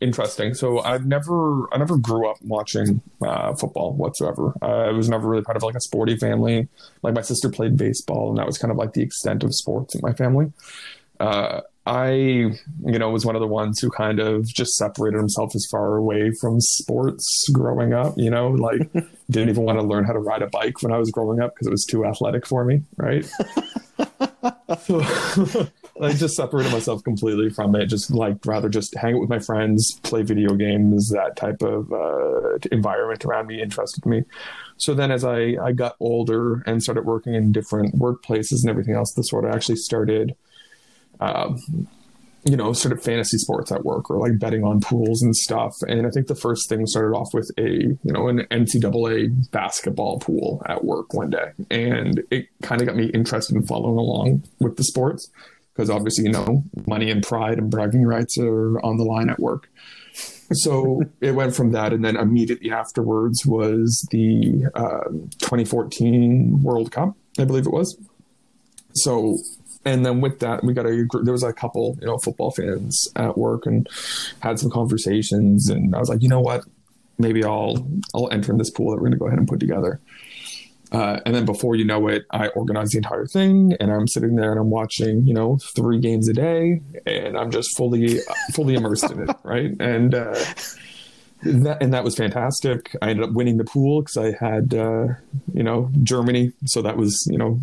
[0.00, 0.54] interesting.
[0.54, 4.54] So I've never, I never grew up watching uh, football whatsoever.
[4.62, 6.68] I was never really part of like a sporty family.
[7.02, 9.94] Like my sister played baseball, and that was kind of like the extent of sports
[9.94, 10.52] in my family.
[11.20, 15.54] Uh, I, you know, was one of the ones who kind of just separated himself
[15.54, 18.12] as far away from sports growing up.
[18.18, 18.92] You know, like
[19.30, 21.54] didn't even want to learn how to ride a bike when I was growing up
[21.54, 22.82] because it was too athletic for me.
[22.98, 23.24] Right.
[24.82, 25.00] so
[26.02, 27.86] I just separated myself completely from it.
[27.86, 31.90] Just like rather just hang out with my friends, play video games, that type of
[31.90, 34.24] uh, environment around me interested me.
[34.76, 38.94] So then, as I I got older and started working in different workplaces and everything
[38.94, 40.36] else, this sort of actually started.
[41.20, 41.88] Um,
[42.44, 45.74] you know, sort of fantasy sports at work or like betting on pools and stuff.
[45.86, 50.18] And I think the first thing started off with a, you know, an NCAA basketball
[50.18, 51.50] pool at work one day.
[51.70, 55.30] And it kind of got me interested in following along with the sports
[55.74, 59.38] because obviously, you know, money and pride and bragging rights are on the line at
[59.38, 59.68] work.
[60.52, 61.92] So it went from that.
[61.92, 65.10] And then immediately afterwards was the uh,
[65.40, 67.98] 2014 World Cup, I believe it was.
[68.94, 69.36] So
[69.88, 72.50] and then with that we got a group there was a couple you know football
[72.50, 73.88] fans at work and
[74.40, 75.68] had some conversations.
[75.68, 76.64] And i was like you know what?
[77.18, 79.60] Maybe i'll i'll enter in this pool that we're going to go ahead and put
[79.60, 80.00] together.
[80.90, 84.36] Uh, and then before you know it i organized the entire thing and i'm sitting
[84.36, 88.20] there and i'm watching you know three games a day and i'm just fully
[88.54, 89.72] fully immersed in it right?
[89.80, 90.34] And uh,
[91.42, 92.96] that and that was fantastic.
[93.00, 95.08] I ended up winning the pool because I had uh,
[95.52, 97.60] you know Germany, so that was you know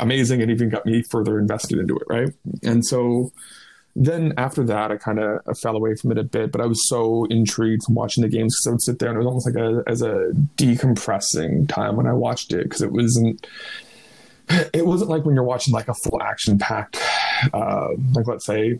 [0.00, 2.32] amazing and even got me further invested into it, right?
[2.62, 3.32] And so
[3.96, 6.88] then after that, I kind of fell away from it a bit, but I was
[6.88, 9.46] so intrigued from watching the games because I would sit there and it was almost
[9.46, 13.46] like a as a decompressing time when I watched it because it wasn't
[14.72, 16.96] it wasn't like when you're watching like a full action packed
[17.52, 18.78] uh, like let's say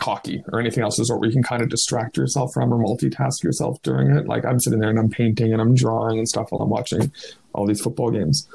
[0.00, 3.42] hockey or anything else is where you can kind of distract yourself from or multitask
[3.42, 4.26] yourself during it.
[4.26, 7.12] Like i'm sitting there and i'm painting and i'm drawing and stuff while i'm watching
[7.52, 8.46] all these football games.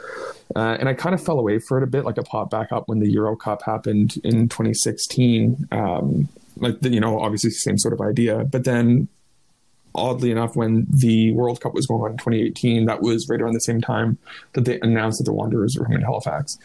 [0.55, 2.71] Uh, and i kind of fell away for it a bit like it popped back
[2.71, 7.77] up when the euro cup happened in 2016 um, like the, you know obviously same
[7.77, 8.43] sort of idea.
[8.45, 9.07] But then
[9.95, 13.53] oddly enough, when the World Cup was going on in 2018, that was right around
[13.53, 14.17] the same time
[14.53, 16.57] that they announced that the Wanderers were coming to Halifax.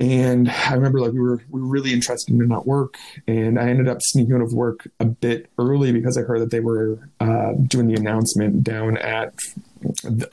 [0.00, 3.68] And I remember like we were we were really interested in that work, and I
[3.68, 7.08] ended up sneaking out of work a bit early because I heard that they were
[7.20, 9.34] uh, doing the announcement down at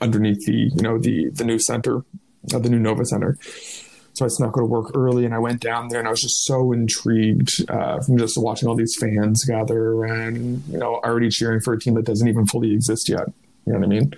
[0.00, 1.98] underneath the you know the the new center,
[2.52, 3.38] uh, the new Nova Center.
[4.14, 6.20] So I snuck out of work early and I went down there and I was
[6.20, 11.30] just so intrigued uh, from just watching all these fans gather around you know, already
[11.30, 13.26] cheering for a team that doesn't even fully exist yet.
[13.66, 14.12] You know what I mean?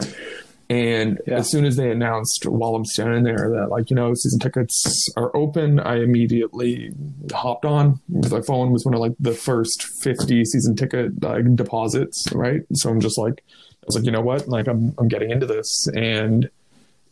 [0.71, 1.37] And Yeah.
[1.39, 5.09] as soon as they announced while I'm standing there that, like, you know, season tickets
[5.17, 6.91] are open, I immediately
[7.33, 11.55] hopped on because my phone was one of like the first 50 season ticket like
[11.55, 12.63] deposits, right?
[12.75, 14.49] So I'm just like, I was like, you know what?
[14.49, 15.87] Like, I'm, I'm getting into this.
[15.95, 16.49] And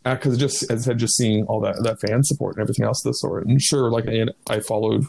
[0.04, 2.84] uh, because just as I said, just seeing all that that fan support and everything
[2.84, 3.46] else of the sort.
[3.46, 5.04] And sure, like I, I followed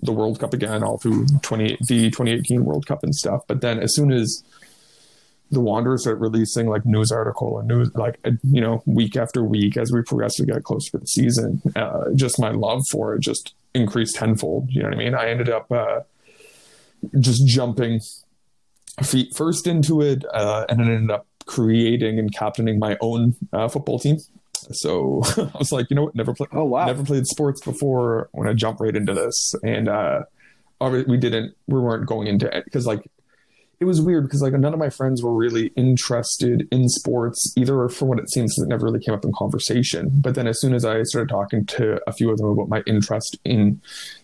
[0.00, 3.42] the World Cup again all through twenty the 2018 World Cup and stuff.
[3.48, 4.42] But then as soon as
[5.50, 9.42] the Wanderers are releasing like news article and news like uh, you know week after
[9.42, 13.14] week as we progress progressively get closer to the season, uh, just my love for
[13.14, 14.68] it just increased tenfold.
[14.70, 15.14] You know what I mean?
[15.14, 16.00] I ended up uh,
[17.18, 18.00] just jumping
[19.02, 23.68] feet first into it, uh, and then ended up creating and captaining my own uh,
[23.68, 24.18] football team.
[24.52, 26.14] So I was like, you know what?
[26.14, 26.50] Never played.
[26.52, 26.86] Oh, wow.
[26.86, 28.28] Never played sports before.
[28.32, 30.20] When I want to jump right into this, and uh,
[30.80, 31.56] we didn't.
[31.66, 33.10] We weren't going into it because like
[33.80, 37.88] it was weird because like none of my friends were really interested in sports either
[37.88, 40.10] for what it seems it never really came up in conversation.
[40.12, 42.82] But then as soon as i started talking to a few of them about my
[42.86, 43.80] interest in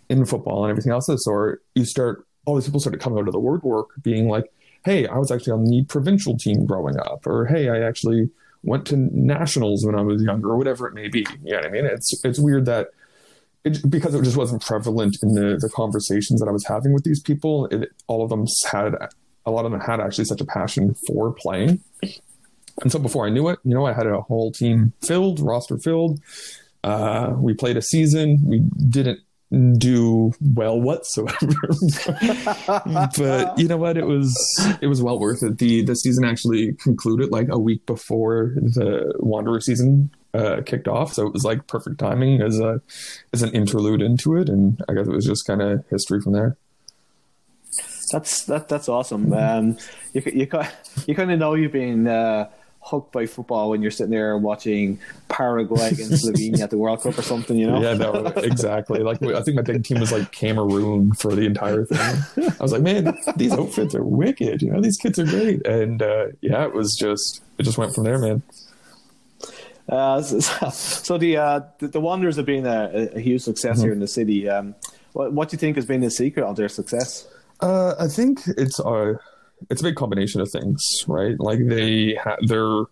[0.09, 3.19] in football and everything else of the sort you start all these people started coming
[3.19, 4.53] out of the woodwork being like
[4.85, 8.31] hey i was actually on the provincial team growing up or hey i actually
[8.63, 11.27] went to nationals when i was younger or whatever it may be.
[11.43, 11.87] You know what i mean?
[11.87, 12.89] It's it's weird that
[13.65, 17.03] it, because it just wasn't prevalent in the, the conversations that I was having with
[17.03, 18.95] these people, it, all of them had
[19.47, 21.81] a lot of them had actually such a passion for playing.
[22.83, 25.79] And so before I knew it, you know, I had a whole team filled, roster
[25.79, 26.21] filled.
[26.85, 28.41] Uh, we played a season.
[28.45, 29.21] We didn't
[29.79, 31.39] do well whatsoever.
[33.17, 33.97] but you know what?
[33.97, 34.37] It was
[34.81, 35.59] it was well worth it.
[35.59, 41.13] The the season actually concluded like a week before the Wanderer season uh, kicked off,
[41.13, 42.81] so it was like perfect timing as a
[43.33, 46.33] as an interlude into it, and I guess it was just kind of history from
[46.33, 46.57] there.
[48.11, 49.33] That's that that's awesome.
[49.33, 49.79] Um,
[50.13, 50.49] you you
[51.07, 52.49] you kind of know you've been uh,
[52.81, 54.99] hooked by football when you're sitting there watching
[55.29, 57.57] Paraguay against Slovenia at the World Cup or something.
[57.57, 57.83] You know?
[57.83, 59.01] Yeah, no, exactly.
[59.01, 62.47] Like I think my big team was like Cameroon for the entire thing.
[62.59, 64.63] I was like, man, these outfits are wicked.
[64.63, 67.95] You know, these kids are great, and uh, yeah, it was just it just went
[67.95, 68.43] from there, man.
[69.89, 70.41] Uh, so,
[70.71, 73.85] so, the, uh, the, the Wanderers have been a, a huge success mm-hmm.
[73.85, 74.49] here in the city.
[74.49, 74.75] Um,
[75.13, 77.27] what, what do you think has been the secret of their success?
[77.61, 79.19] Uh, I think it's a
[79.71, 81.39] it's a big combination of things, right?
[81.39, 82.85] Like they ha- their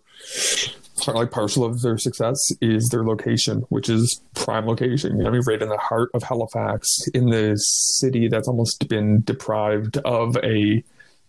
[1.07, 5.25] like partial of their success is their location, which is prime location.
[5.25, 9.97] I mean, right in the heart of Halifax, in the city that's almost been deprived
[9.97, 10.83] of a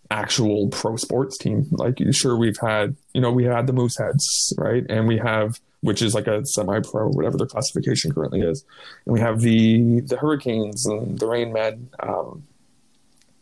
[0.09, 1.65] actual pro sports team.
[1.71, 4.85] Like, sure, we've had, you know, we had the Mooseheads, right?
[4.89, 8.63] And we have, which is like a semi pro, whatever their classification currently is.
[9.05, 11.89] And we have the, the Hurricanes and the Rain Men.
[11.99, 12.43] Um,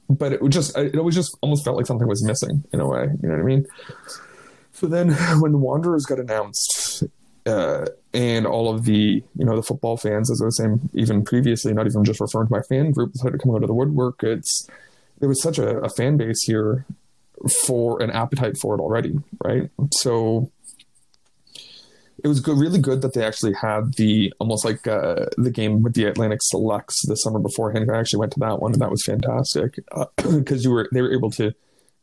[0.09, 3.07] but it just it always just almost felt like something was missing in a way.
[3.21, 3.65] You know what I mean?
[4.73, 7.03] So then when the Wanderers got announced,
[7.45, 11.23] uh, and all of the you know the football fans, as I was saying even
[11.23, 14.23] previously, not even just referring to my fan group, started coming out of the woodwork.
[14.23, 14.67] It's
[15.19, 16.85] there was such a, a fan base here
[17.65, 19.69] for an appetite for it already, right?
[19.91, 20.51] So
[22.25, 25.83] it was good, really good that they actually had the almost like uh, the game
[25.83, 27.91] with the Atlantic Selects the summer beforehand.
[27.91, 29.75] I actually went to that one, and that was fantastic
[30.15, 31.53] because uh, you were they were able to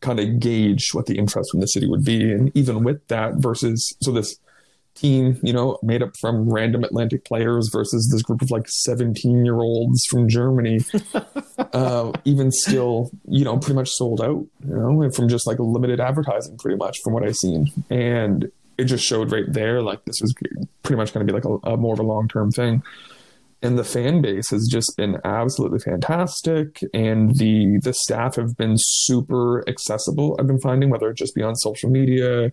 [0.00, 3.34] kind of gauge what the interest from the city would be, and even with that
[3.38, 4.36] versus so this
[4.94, 9.44] team, you know, made up from random Atlantic players versus this group of like 17
[9.44, 10.82] year olds from Germany,
[11.72, 15.98] uh, even still, you know, pretty much sold out, you know, from just like limited
[15.98, 17.72] advertising, pretty much from what I've seen.
[17.90, 20.34] And it just showed right there like this was
[20.82, 22.82] pretty much going to be like a, a more of a long term thing.
[23.64, 28.74] And the fan base has just been absolutely fantastic, and the the staff have been
[28.76, 30.36] super accessible.
[30.40, 32.52] I've been finding whether it just be on social media,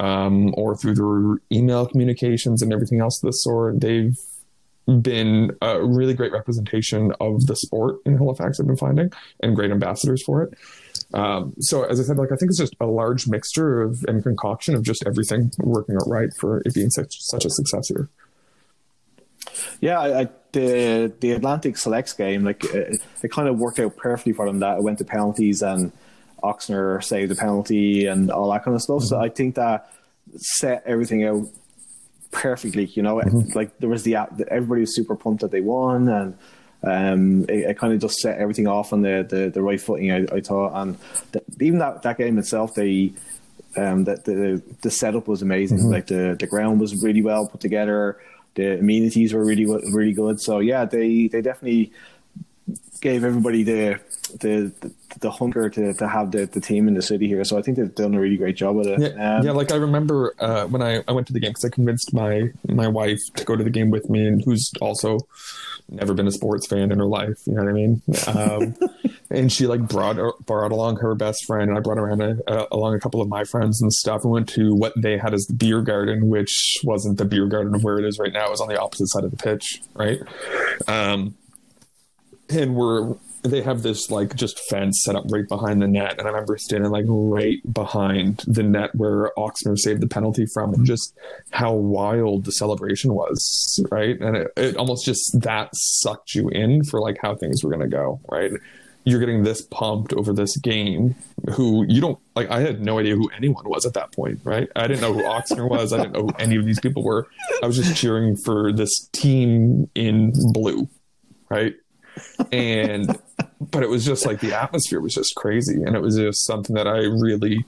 [0.00, 3.80] um, or through their email communications and everything else of the sort.
[3.82, 4.16] They've
[5.02, 8.58] been a really great representation of the sport in Halifax.
[8.58, 10.54] I've been finding, and great ambassadors for it.
[11.14, 14.22] Um, so as I said, like I think it's just a large mixture of and
[14.22, 18.08] concoction of just everything working out right for it being such such a success here.
[19.80, 23.96] Yeah, I, I, the the Atlantic Selects game, like it, it, kind of worked out
[23.96, 24.58] perfectly for them.
[24.58, 25.92] That it went to penalties and
[26.42, 28.98] Oxner saved the penalty and all that kind of stuff.
[28.98, 29.06] Mm-hmm.
[29.06, 29.90] So I think that
[30.36, 31.46] set everything out
[32.30, 32.84] perfectly.
[32.84, 33.56] You know, mm-hmm.
[33.56, 36.36] like there was the everybody was super pumped that they won and
[36.82, 40.12] um, it, it kind of just set everything off on the, the, the right footing.
[40.12, 40.96] I, I thought, and
[41.32, 43.12] the, even that, that game itself, they
[43.76, 45.78] um, that the the setup was amazing.
[45.78, 45.90] Mm-hmm.
[45.90, 48.18] Like the the ground was really well put together.
[48.54, 50.40] The amenities were really really good.
[50.40, 51.92] So yeah, they they definitely
[53.00, 54.00] gave everybody the
[54.40, 54.72] the
[55.20, 57.44] the, hunger to, to have the, the team in the city here.
[57.44, 59.00] So I think they've done a really great job with it.
[59.00, 61.64] Yeah, um, yeah like I remember uh, when I, I went to the game because
[61.64, 65.18] I convinced my my wife to go to the game with me, and who's also
[65.90, 67.38] never been a sports fan in her life.
[67.46, 68.02] You know what I mean?
[68.26, 68.76] Um,
[69.30, 72.66] and she like brought brought along her best friend, and I brought around a, a,
[72.72, 74.24] along a couple of my friends and stuff.
[74.24, 77.74] We went to what they had as the beer garden, which wasn't the beer garden
[77.74, 78.46] of where it is right now.
[78.46, 80.20] It was on the opposite side of the pitch, right?
[80.86, 81.36] Um,
[82.50, 83.14] and we're
[83.50, 86.56] they have this like just fence set up right behind the net, and I remember
[86.58, 91.16] standing like right behind the net where Oxner saved the penalty from, and just
[91.50, 94.18] how wild the celebration was, right?
[94.20, 97.88] And it, it almost just that sucked you in for like how things were going
[97.88, 98.52] to go, right?
[99.04, 101.14] You're getting this pumped over this game,
[101.52, 102.50] who you don't like.
[102.50, 104.68] I had no idea who anyone was at that point, right?
[104.76, 105.92] I didn't know who Oxner was.
[105.92, 107.26] I didn't know who any of these people were.
[107.62, 110.88] I was just cheering for this team in blue,
[111.48, 111.74] right?
[112.52, 113.18] And
[113.60, 116.74] but it was just like the atmosphere was just crazy, and it was just something
[116.76, 117.64] that I really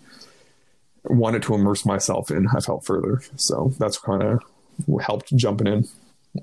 [1.05, 2.47] wanted to immerse myself in.
[2.55, 4.43] I felt further, so that's kind of
[5.03, 5.85] helped jumping in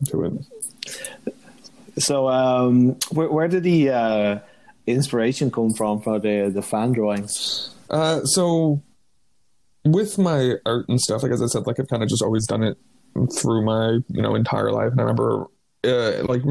[0.07, 1.33] to it.
[2.01, 4.39] So, um, where, where did the uh,
[4.85, 7.73] inspiration come from for the the fan drawings?
[7.89, 8.81] Uh, so
[9.85, 12.45] with my art and stuff, like as I said, like I've kind of just always
[12.45, 12.77] done it
[13.35, 14.91] through my you know entire life.
[14.91, 15.47] And I remember
[15.83, 16.41] uh, like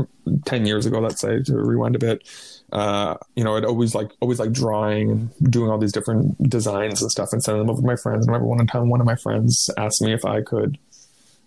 [0.44, 2.28] ten years ago, let's say, to rewind a bit,
[2.72, 7.02] uh, you know, I'd always like always like drawing and doing all these different designs
[7.02, 8.26] and stuff and sending them over to my friends.
[8.26, 10.78] And remember one time, one of my friends asked me if I could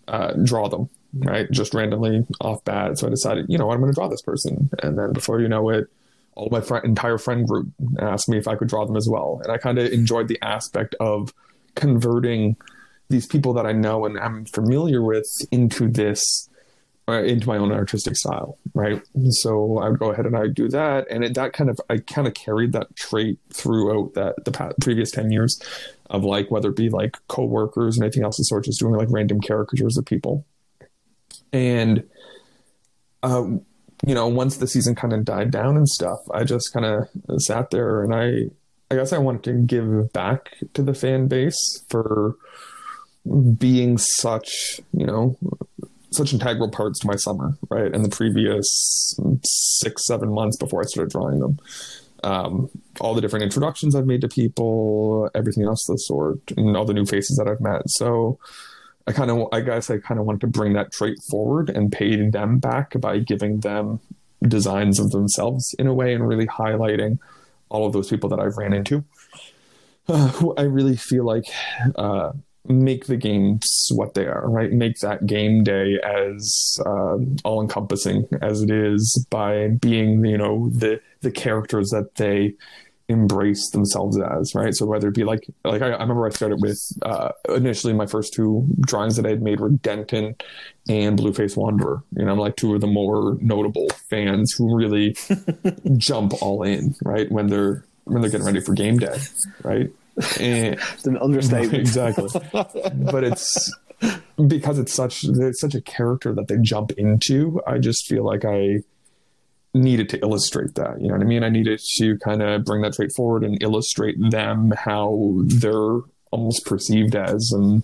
[0.08, 2.98] uh, draw them, right, just randomly off bat.
[2.98, 5.42] So I decided, you know, what, I'm going to draw this person, and then before
[5.42, 5.88] you know it.
[6.36, 7.68] All my friend, entire friend group
[8.00, 10.40] asked me if I could draw them as well, and I kind of enjoyed the
[10.42, 11.34] aspect of
[11.76, 12.56] converting
[13.10, 16.49] these people that I know and I'm familiar with into this
[17.10, 19.02] uh, into my own artistic style, right?
[19.30, 21.80] So I would go ahead and I would do that, and it, that kind of
[21.90, 25.62] I kind of carried that trait throughout that the past, previous ten years
[26.10, 29.10] of like whether it be like coworkers and anything else of sort, just doing like
[29.12, 30.46] random caricatures of people,
[31.52, 32.04] and
[33.24, 33.46] uh,
[34.06, 37.42] you know, once the season kind of died down and stuff, I just kind of
[37.42, 38.50] sat there and I
[38.92, 42.36] I guess I wanted to give back to the fan base for
[43.58, 45.38] being such, you know,
[46.12, 47.94] such integral parts to my summer, right?
[47.94, 51.60] In the previous six, seven months before I started drawing them.
[52.24, 56.76] Um, all the different introductions I've made to people, everything else of the sort, and
[56.76, 57.90] all the new faces that I've met.
[57.90, 58.40] So
[59.08, 61.92] I kind of, I guess I kind of wanted to bring that trait forward and
[61.92, 64.00] pay them back by giving them
[64.42, 67.20] designs of themselves in a way and really highlighting
[67.70, 69.04] all of those people that I've ran into.
[70.08, 71.46] Uh, who I really feel like
[71.96, 72.34] uh,
[72.68, 74.72] make the games what they are, right?
[74.72, 80.70] Make that game day as uh, all encompassing as it is by being, you know,
[80.70, 82.54] the the characters that they
[83.10, 84.74] embrace themselves as, right?
[84.76, 88.06] So whether it be like like I, I remember I started with uh, initially my
[88.06, 90.36] first two drawings that I had made were Denton
[90.88, 92.04] and Blueface Wanderer.
[92.16, 95.16] You know, I'm like two of the more notable fans who really
[95.98, 97.30] jump all in, right?
[97.32, 99.18] When they're when they're getting ready for game day,
[99.64, 99.90] right?
[100.40, 101.74] And, it's an understatement.
[101.80, 102.30] exactly.
[102.52, 103.72] but it's
[104.48, 107.62] because it's such it's such a character that they jump into.
[107.68, 108.80] I just feel like I
[109.74, 111.02] needed to illustrate that.
[111.02, 111.44] You know what I mean?
[111.44, 116.00] I needed to kind of bring that trait forward and illustrate them how they're
[116.32, 117.52] almost perceived as.
[117.54, 117.84] And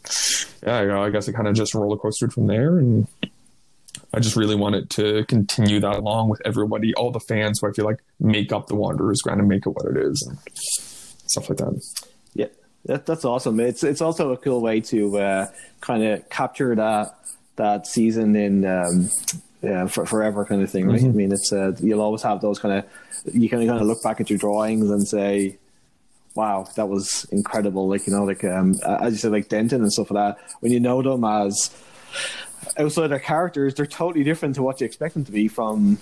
[0.65, 2.77] yeah, I guess it kind of just roller coastered from there.
[2.79, 3.07] And
[4.13, 7.71] I just really wanted to continue that along with everybody, all the fans who I
[7.73, 10.37] feel like make up the Wanderers Grand and make it what it is and
[11.27, 11.81] stuff like that.
[12.85, 13.59] That, that's awesome.
[13.59, 15.47] It's it's also a cool way to uh,
[15.81, 17.17] kind of capture that
[17.55, 19.09] that season in um,
[19.61, 20.99] yeah, for, forever kind of thing, right?
[20.99, 21.09] Mm-hmm.
[21.09, 24.03] I mean, it's uh, you'll always have those kind of you can kind of look
[24.03, 25.57] back at your drawings and say,
[26.35, 29.91] "Wow, that was incredible!" Like you know, like um, as you said, like Denton and
[29.91, 30.55] stuff like that.
[30.59, 31.71] When you know them as
[32.77, 35.97] outside their characters, they're totally different to what you expect them to be from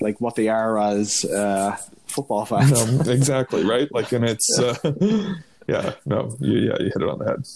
[0.00, 1.76] like what they are as uh,
[2.06, 3.06] football fans.
[3.06, 3.92] No, exactly right.
[3.92, 5.34] Like, and it's yeah, uh,
[5.66, 7.46] yeah no, you, yeah, you hit it on the head.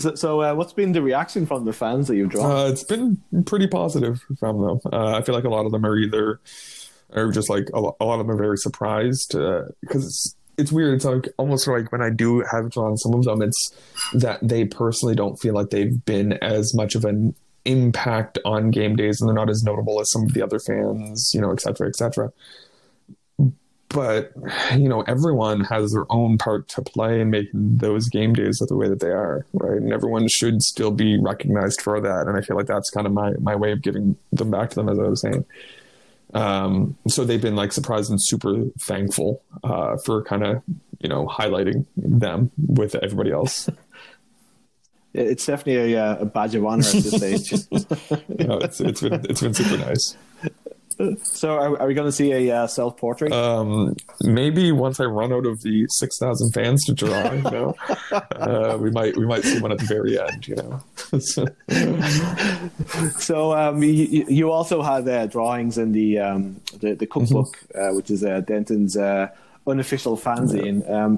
[0.00, 2.50] So, so uh, what's been the reaction from the fans that you've drawn?
[2.50, 4.80] Uh, it's been pretty positive from them.
[4.90, 6.40] Uh, I feel like a lot of them are either,
[7.14, 9.36] are just like a lot, a lot of them are very surprised
[9.80, 10.94] because uh, it's it's weird.
[10.94, 13.70] It's like almost like when I do have drawn some of them, it's
[14.14, 17.34] that they personally don't feel like they've been as much of an
[17.66, 21.30] impact on game days and they're not as notable as some of the other fans,
[21.34, 22.32] you know, et cetera, et cetera
[23.90, 24.32] but
[24.72, 28.76] you know everyone has their own part to play in making those game days the
[28.76, 29.76] way that they are right?
[29.76, 32.26] And everyone should still be recognized for that.
[32.26, 34.76] And i feel like that's kind of my my way of giving them back to
[34.76, 35.44] them as i was saying.
[36.32, 40.62] Um, so they've been like surprised and super thankful uh, for kind of
[41.00, 43.68] you know highlighting them with everybody else.
[45.12, 47.50] It's definitely a, a badge of honor at this stage.
[48.46, 50.16] No, it's, it's been it's been super nice
[51.22, 53.32] so are, are we going to see a uh, self portrait?
[53.32, 57.74] Um, maybe once I run out of the six thousand fans to draw, you know,
[58.12, 60.82] uh, we might we might see one at the very end, you know.
[63.18, 67.90] so um, you, you, also had uh, drawings in the um, the, the, cookbook, mm-hmm.
[67.90, 69.28] Uh, which is uh, Denton's uh,
[69.66, 70.82] unofficial fanzine.
[70.86, 71.16] Yeah.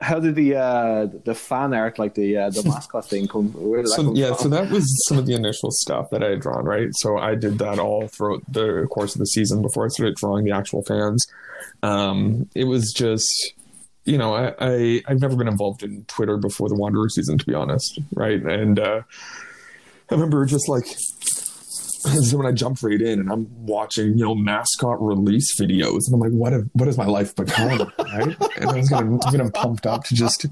[0.00, 3.52] How did the uh, the fan art, like the uh, the mascot thing, come?
[3.86, 4.38] So, come yeah, from?
[4.38, 6.88] so that was some of the initial stuff that I had drawn, right?
[6.94, 10.44] So I did that all throughout the course of the season before I started drawing
[10.44, 11.24] the actual fans.
[11.84, 13.54] Um, it was just,
[14.04, 17.46] you know, I, I I've never been involved in Twitter before the Wanderer season, to
[17.46, 18.42] be honest, right?
[18.42, 19.02] And uh,
[20.10, 20.86] I remember just like
[22.22, 26.14] so when I jumped right in and I'm watching, you know, mascot release videos, and
[26.14, 26.52] I'm like, what?
[26.52, 27.92] Have, what has my life become?
[27.98, 28.36] right?
[28.56, 30.46] And I was getting, getting pumped up to just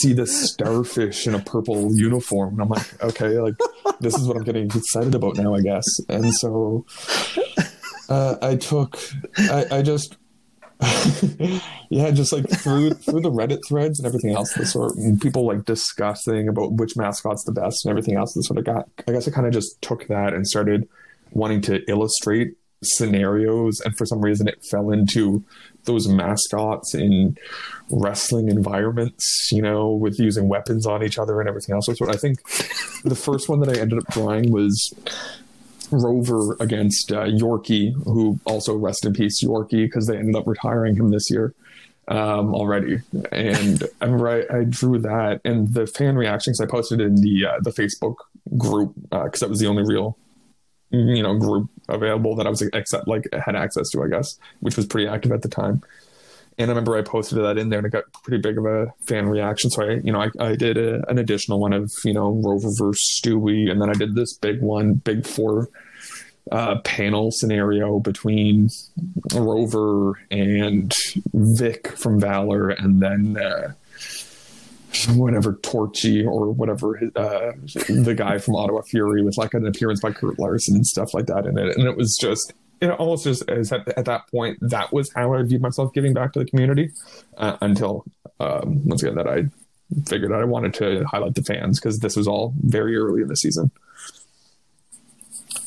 [0.00, 3.56] see this starfish in a purple uniform, and I'm like, okay, like
[4.00, 5.84] this is what I'm getting excited about now, I guess.
[6.08, 6.86] And so
[8.08, 8.98] uh, I took,
[9.36, 10.16] I, I just
[11.88, 15.46] yeah, just like through through the Reddit threads and everything else, the sort and people
[15.46, 18.34] like discussing about which mascot's the best and everything else.
[18.34, 18.88] That sort of got.
[19.08, 20.86] I guess I kind of just took that and started
[21.30, 25.42] wanting to illustrate scenarios, and for some reason, it fell into
[25.84, 27.38] those mascots in
[27.90, 29.48] wrestling environments.
[29.50, 31.86] You know, with using weapons on each other and everything else.
[31.86, 32.42] So I think
[33.02, 34.92] the first one that I ended up drawing was
[35.90, 40.96] Rover against uh, Yorkie, who also rest in peace Yorkie because they ended up retiring
[40.96, 41.54] him this year
[42.08, 43.00] um, already.
[43.32, 47.46] And I remember I, I, drew that, and the fan reactions I posted in the
[47.46, 48.16] uh, the Facebook
[48.56, 50.16] group because uh, that was the only real
[50.90, 54.76] you know group available that I was accept like had access to, I guess, which
[54.76, 55.82] was pretty active at the time.
[56.58, 58.92] And I remember I posted that in there and it got pretty big of a
[59.06, 59.70] fan reaction.
[59.70, 62.70] So I, you know, I, I did a, an additional one of, you know, Rover
[62.78, 63.70] versus Stewie.
[63.70, 65.68] And then I did this big one, big four
[66.50, 68.70] uh, panel scenario between
[69.34, 70.94] Rover and
[71.34, 72.70] Vic from Valor.
[72.70, 73.72] And then, uh,
[75.10, 77.52] whatever Torchy or whatever uh,
[77.88, 81.26] the guy from Ottawa Fury with like an appearance by Kurt Larson and stuff like
[81.26, 84.58] that in it, and it was just it almost just as at, at, that point
[84.60, 86.90] that was how I viewed myself giving back to the community
[87.36, 88.04] uh, until
[88.40, 89.46] um, once again that I
[90.08, 93.28] figured out I wanted to highlight the fans because this was all very early in
[93.28, 93.70] the season.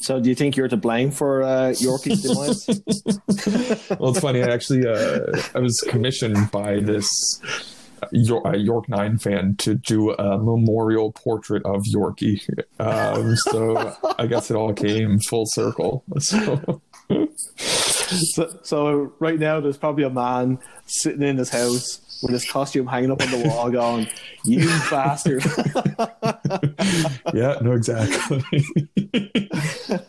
[0.01, 2.67] So, do you think you're to blame for uh, Yorkie's demise?
[3.99, 4.43] well, it's funny.
[4.43, 7.41] I actually uh, I was commissioned by this
[8.11, 12.41] York, a York Nine fan to do a memorial portrait of Yorkie.
[12.79, 16.03] Um, so I guess it all came full circle.
[16.19, 16.81] So.
[17.67, 22.87] so, so right now there's probably a man sitting in his house with his costume
[22.87, 24.07] hanging up on the wall, going,
[24.45, 25.43] "You bastard!"
[27.33, 28.43] yeah, no, exactly.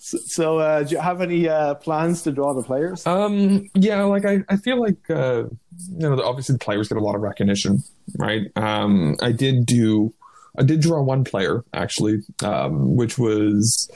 [0.00, 3.06] so, so uh, do you have any uh, plans to draw the players?
[3.06, 5.44] Um, yeah, like I, I feel like uh,
[5.88, 7.82] you know, obviously the players get a lot of recognition,
[8.18, 8.50] right?
[8.56, 10.14] Um, I did do,
[10.58, 13.90] I did draw one player actually, um, which was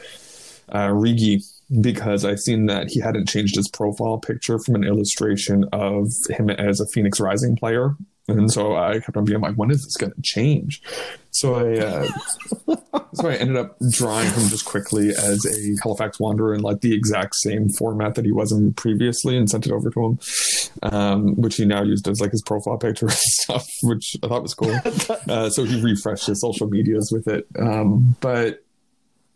[0.74, 1.40] uh, Rigi
[1.80, 6.50] because I've seen that he hadn't changed his profile picture from an illustration of him
[6.50, 7.96] as a Phoenix Rising player.
[8.26, 10.80] And so I kept on being like, when is this going to change?
[11.30, 12.08] So I, uh,
[13.14, 16.94] so I ended up drawing him just quickly as a Halifax Wanderer in like the
[16.94, 20.18] exact same format that he was in previously, and sent it over to him,
[20.84, 24.42] um, which he now used as like his profile picture and stuff, which I thought
[24.42, 24.78] was cool.
[25.28, 27.46] Uh, so he refreshed his social medias with it.
[27.58, 28.62] Um, but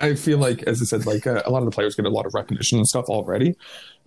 [0.01, 2.11] I feel like, as I said, like uh, a lot of the players get a
[2.11, 3.57] lot of recognition and stuff already,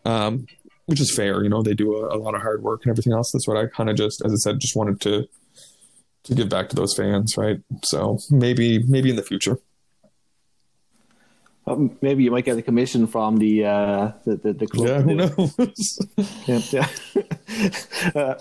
[0.06, 0.46] um,
[0.92, 1.42] which is fair.
[1.42, 3.32] You know, they do a, a, lot of hard work and everything else.
[3.32, 5.28] That's what I kind of just, as I said, just wanted to
[6.26, 7.60] to give back to those fans, right?
[7.84, 9.58] So maybe maybe in the future.
[12.02, 14.88] Maybe you might get a commission from the uh, the, the, the club.
[14.88, 16.00] Yeah, who knows?
[16.46, 16.88] yeah, yeah.
[18.16, 18.34] uh,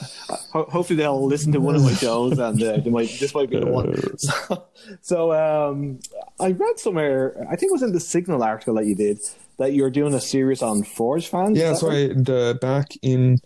[0.52, 3.48] ho- hopefully they'll listen to one of my shows, and uh, they might this might
[3.48, 3.94] be the one.
[4.18, 4.64] So,
[5.02, 6.00] so um,
[6.40, 9.20] I read somewhere, I think it was in the Signal article that you did,
[9.60, 11.56] that you're doing a series on Forge fans.
[11.56, 12.10] Yeah, so right?
[12.28, 13.36] I uh, back in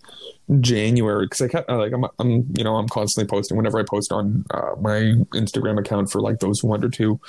[0.61, 3.83] January because I kept uh, like I'm, I'm you know I'm constantly posting whenever I
[3.83, 7.21] post on uh, my Instagram account for like those who wonder to.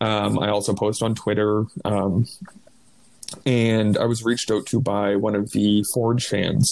[0.00, 1.64] Um, I also post on Twitter.
[1.84, 2.26] Um,
[3.44, 6.66] and I was reached out to by one of the Forge fans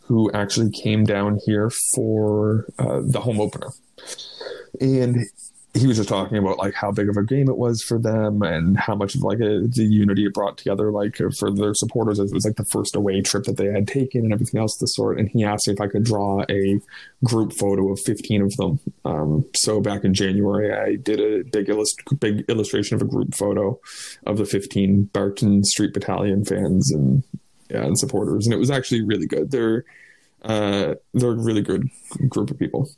[0.00, 3.68] who actually came down here for uh, the home opener.
[4.80, 5.26] And
[5.74, 8.42] he was just talking about like how big of a game it was for them
[8.42, 12.18] and how much of like a, the unity it brought together like for their supporters.
[12.18, 14.80] It was like the first away trip that they had taken and everything else of
[14.80, 15.18] the sort.
[15.18, 16.78] And he asked me if i could draw a
[17.24, 18.80] group photo of 15 of them.
[19.06, 23.34] Um, so back in january i did a big, illust- big illustration of a group
[23.34, 23.80] photo
[24.26, 27.24] of the 15 barton street battalion fans and
[27.70, 28.46] yeah, and supporters.
[28.46, 29.50] And it was actually really good.
[29.50, 29.84] They're
[30.42, 31.88] uh, they're a really good
[32.28, 32.90] group of people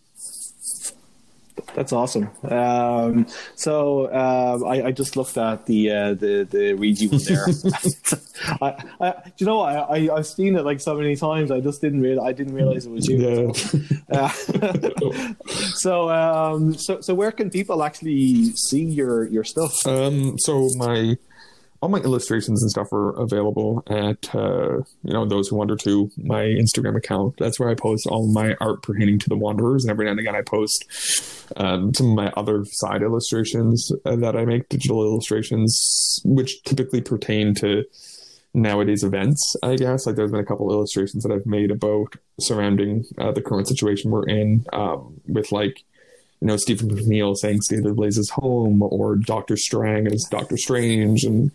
[1.75, 2.31] that's awesome.
[2.43, 7.47] Um, so um, I, I, just looked at the uh, the the Rigi one there.
[8.61, 11.51] I, I, you know, I, I have seen it like so many times.
[11.51, 13.53] I just didn't real I didn't realize it was you.
[14.13, 14.29] Yeah.
[15.75, 19.75] so um, so so where can people actually see your your stuff?
[19.87, 21.17] Um, so my
[21.85, 26.11] all my illustrations and stuff are available at uh, you know those who wander to
[26.17, 27.37] my Instagram account.
[27.37, 30.21] That's where I post all my art pertaining to the Wanderers, and every now and
[30.21, 30.87] again I post
[31.59, 37.03] um, some of my other side illustrations uh, that I make, digital illustrations, which typically
[37.03, 37.85] pertain to
[38.55, 39.55] nowadays events.
[39.63, 43.43] I guess like there's been a couple illustrations that I've made about surrounding uh, the
[43.43, 45.85] current situation we're in um, with like
[46.45, 51.25] you know Stephen McNeil saying "Stay the Blazes home" or Doctor Strang as Doctor Strange,
[51.25, 51.51] and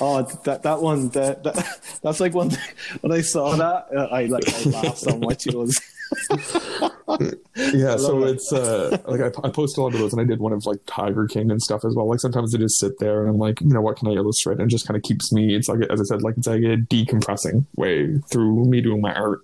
[0.00, 2.56] oh, that that one that, that that's like one
[3.00, 5.80] when I saw that uh, I like I laughed so much it was.
[7.74, 8.34] yeah, so that.
[8.34, 10.64] it's uh like I, I posted a lot of those, and I did one of
[10.64, 12.08] like Tiger King and stuff as well.
[12.08, 14.60] Like sometimes I just sit there and I'm like, you know, what can I illustrate?
[14.60, 15.56] And it just kind of keeps me.
[15.56, 19.12] It's like as I said, like it's like a decompressing way through me doing my
[19.12, 19.40] art.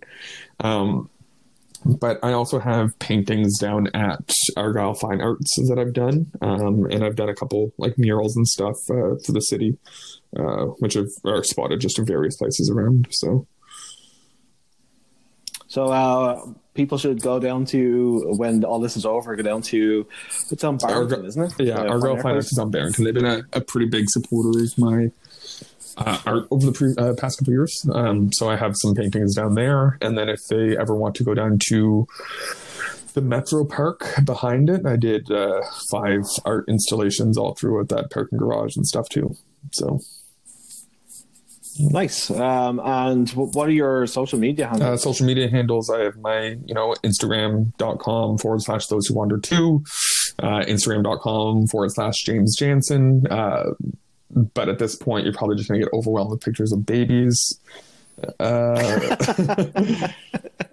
[0.61, 1.11] Um,
[1.85, 7.05] but I also have paintings down at Argyle Fine Arts that I've done, um, and
[7.05, 9.76] I've done a couple like murals and stuff uh, for the city,
[10.37, 13.09] uh, which have, are spotted just in various places around.
[13.11, 13.47] So,
[15.66, 19.37] so uh, people should go down to when all this is over.
[19.37, 20.07] Go down to
[20.51, 21.66] it's on Barrington, Arg- isn't it?
[21.66, 23.05] Yeah, Argyle Fine Arts is on Barrington.
[23.05, 25.11] They've been a, a pretty big supporter of my
[25.97, 27.86] uh, art over the pre- uh, past couple years.
[27.92, 31.24] Um, so I have some paintings down there, and then if they ever want to
[31.24, 32.07] go down to
[33.14, 38.38] the Metro Park behind it, I did uh, five art installations all throughout that parking
[38.38, 39.34] garage and stuff too.
[39.72, 40.01] So
[41.78, 42.30] nice.
[42.30, 44.90] Um, and what are your social media handles?
[44.90, 45.90] Uh, social media handles.
[45.90, 49.84] I have my you know Instagram.com forward slash those who wander two,
[50.40, 53.26] uh, Instagram.com forward slash James Jansen.
[53.30, 53.70] Uh,
[54.31, 57.59] but at this point, you're probably just going to get overwhelmed with pictures of babies.
[58.39, 59.16] Uh,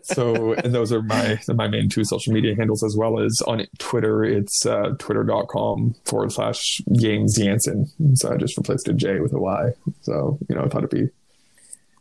[0.03, 3.65] so, and those are my my main two social media handles, as well as on
[3.79, 4.23] Twitter.
[4.23, 7.87] It's uh, twitter.com forward slash James Jansen.
[8.15, 9.71] So I just replaced a J with a Y.
[10.01, 11.09] So you know, I thought it'd be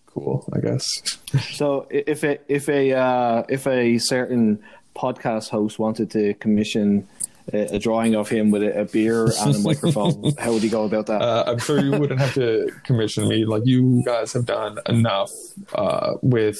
[0.06, 0.84] cool, I guess.
[1.52, 4.62] So if a if a uh, if a certain
[4.94, 7.06] podcast host wanted to commission
[7.52, 10.84] a drawing of him with a, a beer and a microphone, how would he go
[10.84, 11.22] about that?
[11.22, 13.44] Uh, I'm sure you wouldn't have to commission me.
[13.44, 15.30] Like you guys have done enough
[15.74, 16.58] uh, with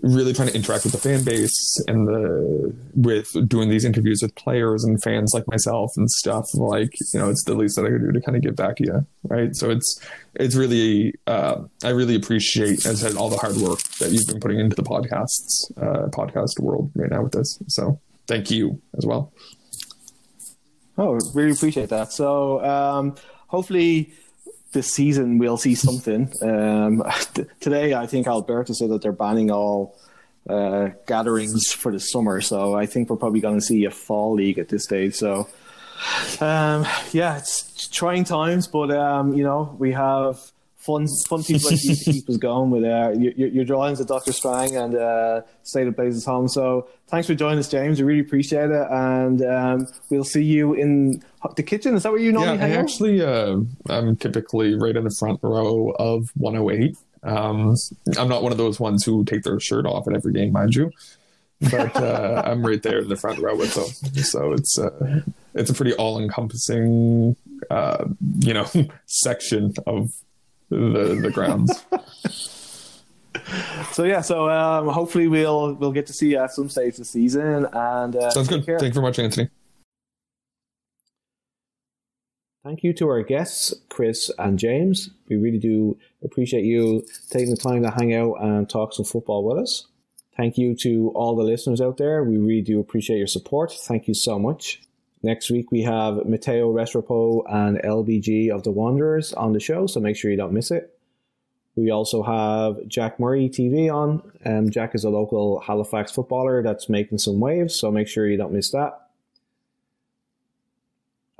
[0.00, 4.34] really trying to interact with the fan base and the with doing these interviews with
[4.34, 6.44] players and fans like myself and stuff.
[6.54, 8.76] Like you know it's the least that i could do to kind of give back
[8.76, 9.54] to you right?
[9.54, 10.00] So it's
[10.34, 14.26] it's really uh, i really appreciate as I said all the hard work that you've
[14.26, 18.80] been putting into the podcasts uh, podcast world right now with this so thank you
[18.96, 19.32] as well
[20.98, 22.12] Oh, really appreciate that.
[22.12, 23.16] So um,
[23.48, 24.12] hopefully
[24.72, 26.32] this season we'll see something.
[26.42, 27.02] Um,
[27.34, 29.98] t- today, I think Alberta said that they're banning all
[30.48, 32.40] uh, gatherings for the summer.
[32.40, 35.14] So I think we're probably going to see a fall league at this stage.
[35.14, 35.48] So
[36.40, 40.40] um, yeah, it's trying times, but um, you know we have
[40.84, 44.08] fun fun people like you to keep us going with uh, your, your drawings of
[44.08, 46.48] Doctor Strang and uh, State of Blazes Home.
[46.48, 48.00] So thanks for joining us, James.
[48.00, 51.22] We really appreciate it, and um, we'll see you in
[51.56, 51.94] the kitchen.
[51.94, 53.58] Is that where you normally yeah, hang I actually, uh,
[53.88, 56.96] I'm typically right in the front row of 108.
[57.22, 57.76] Um,
[58.18, 60.74] I'm not one of those ones who take their shirt off at every game, mind
[60.74, 60.90] you.
[61.70, 65.20] But uh, I'm right there in the front row with them, so it's uh,
[65.54, 67.36] it's a pretty all encompassing,
[67.70, 68.06] uh,
[68.40, 68.66] you know,
[69.06, 70.10] section of
[70.76, 71.84] the the grounds.
[73.92, 77.10] so yeah, so um, hopefully we'll we'll get to see you at some stage this
[77.10, 77.66] season.
[77.72, 78.64] And uh, sounds good.
[78.64, 78.78] Care.
[78.78, 79.48] Thank you very much, Anthony.
[82.64, 85.10] Thank you to our guests, Chris and James.
[85.28, 89.44] We really do appreciate you taking the time to hang out and talk some football
[89.44, 89.86] with us.
[90.36, 92.22] Thank you to all the listeners out there.
[92.22, 93.72] We really do appreciate your support.
[93.72, 94.80] Thank you so much.
[95.22, 100.00] Next week we have Matteo Restrepo and LBG of the Wanderers on the show, so
[100.00, 100.98] make sure you don't miss it.
[101.76, 104.22] We also have Jack Murray TV on.
[104.44, 108.36] Um, Jack is a local Halifax footballer that's making some waves, so make sure you
[108.36, 108.98] don't miss that.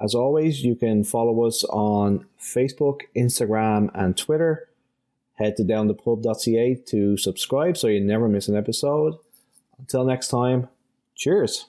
[0.00, 4.68] As always, you can follow us on Facebook, Instagram, and Twitter.
[5.34, 9.16] Head to downthepub.ca to subscribe so you never miss an episode.
[9.78, 10.68] Until next time,
[11.14, 11.66] cheers.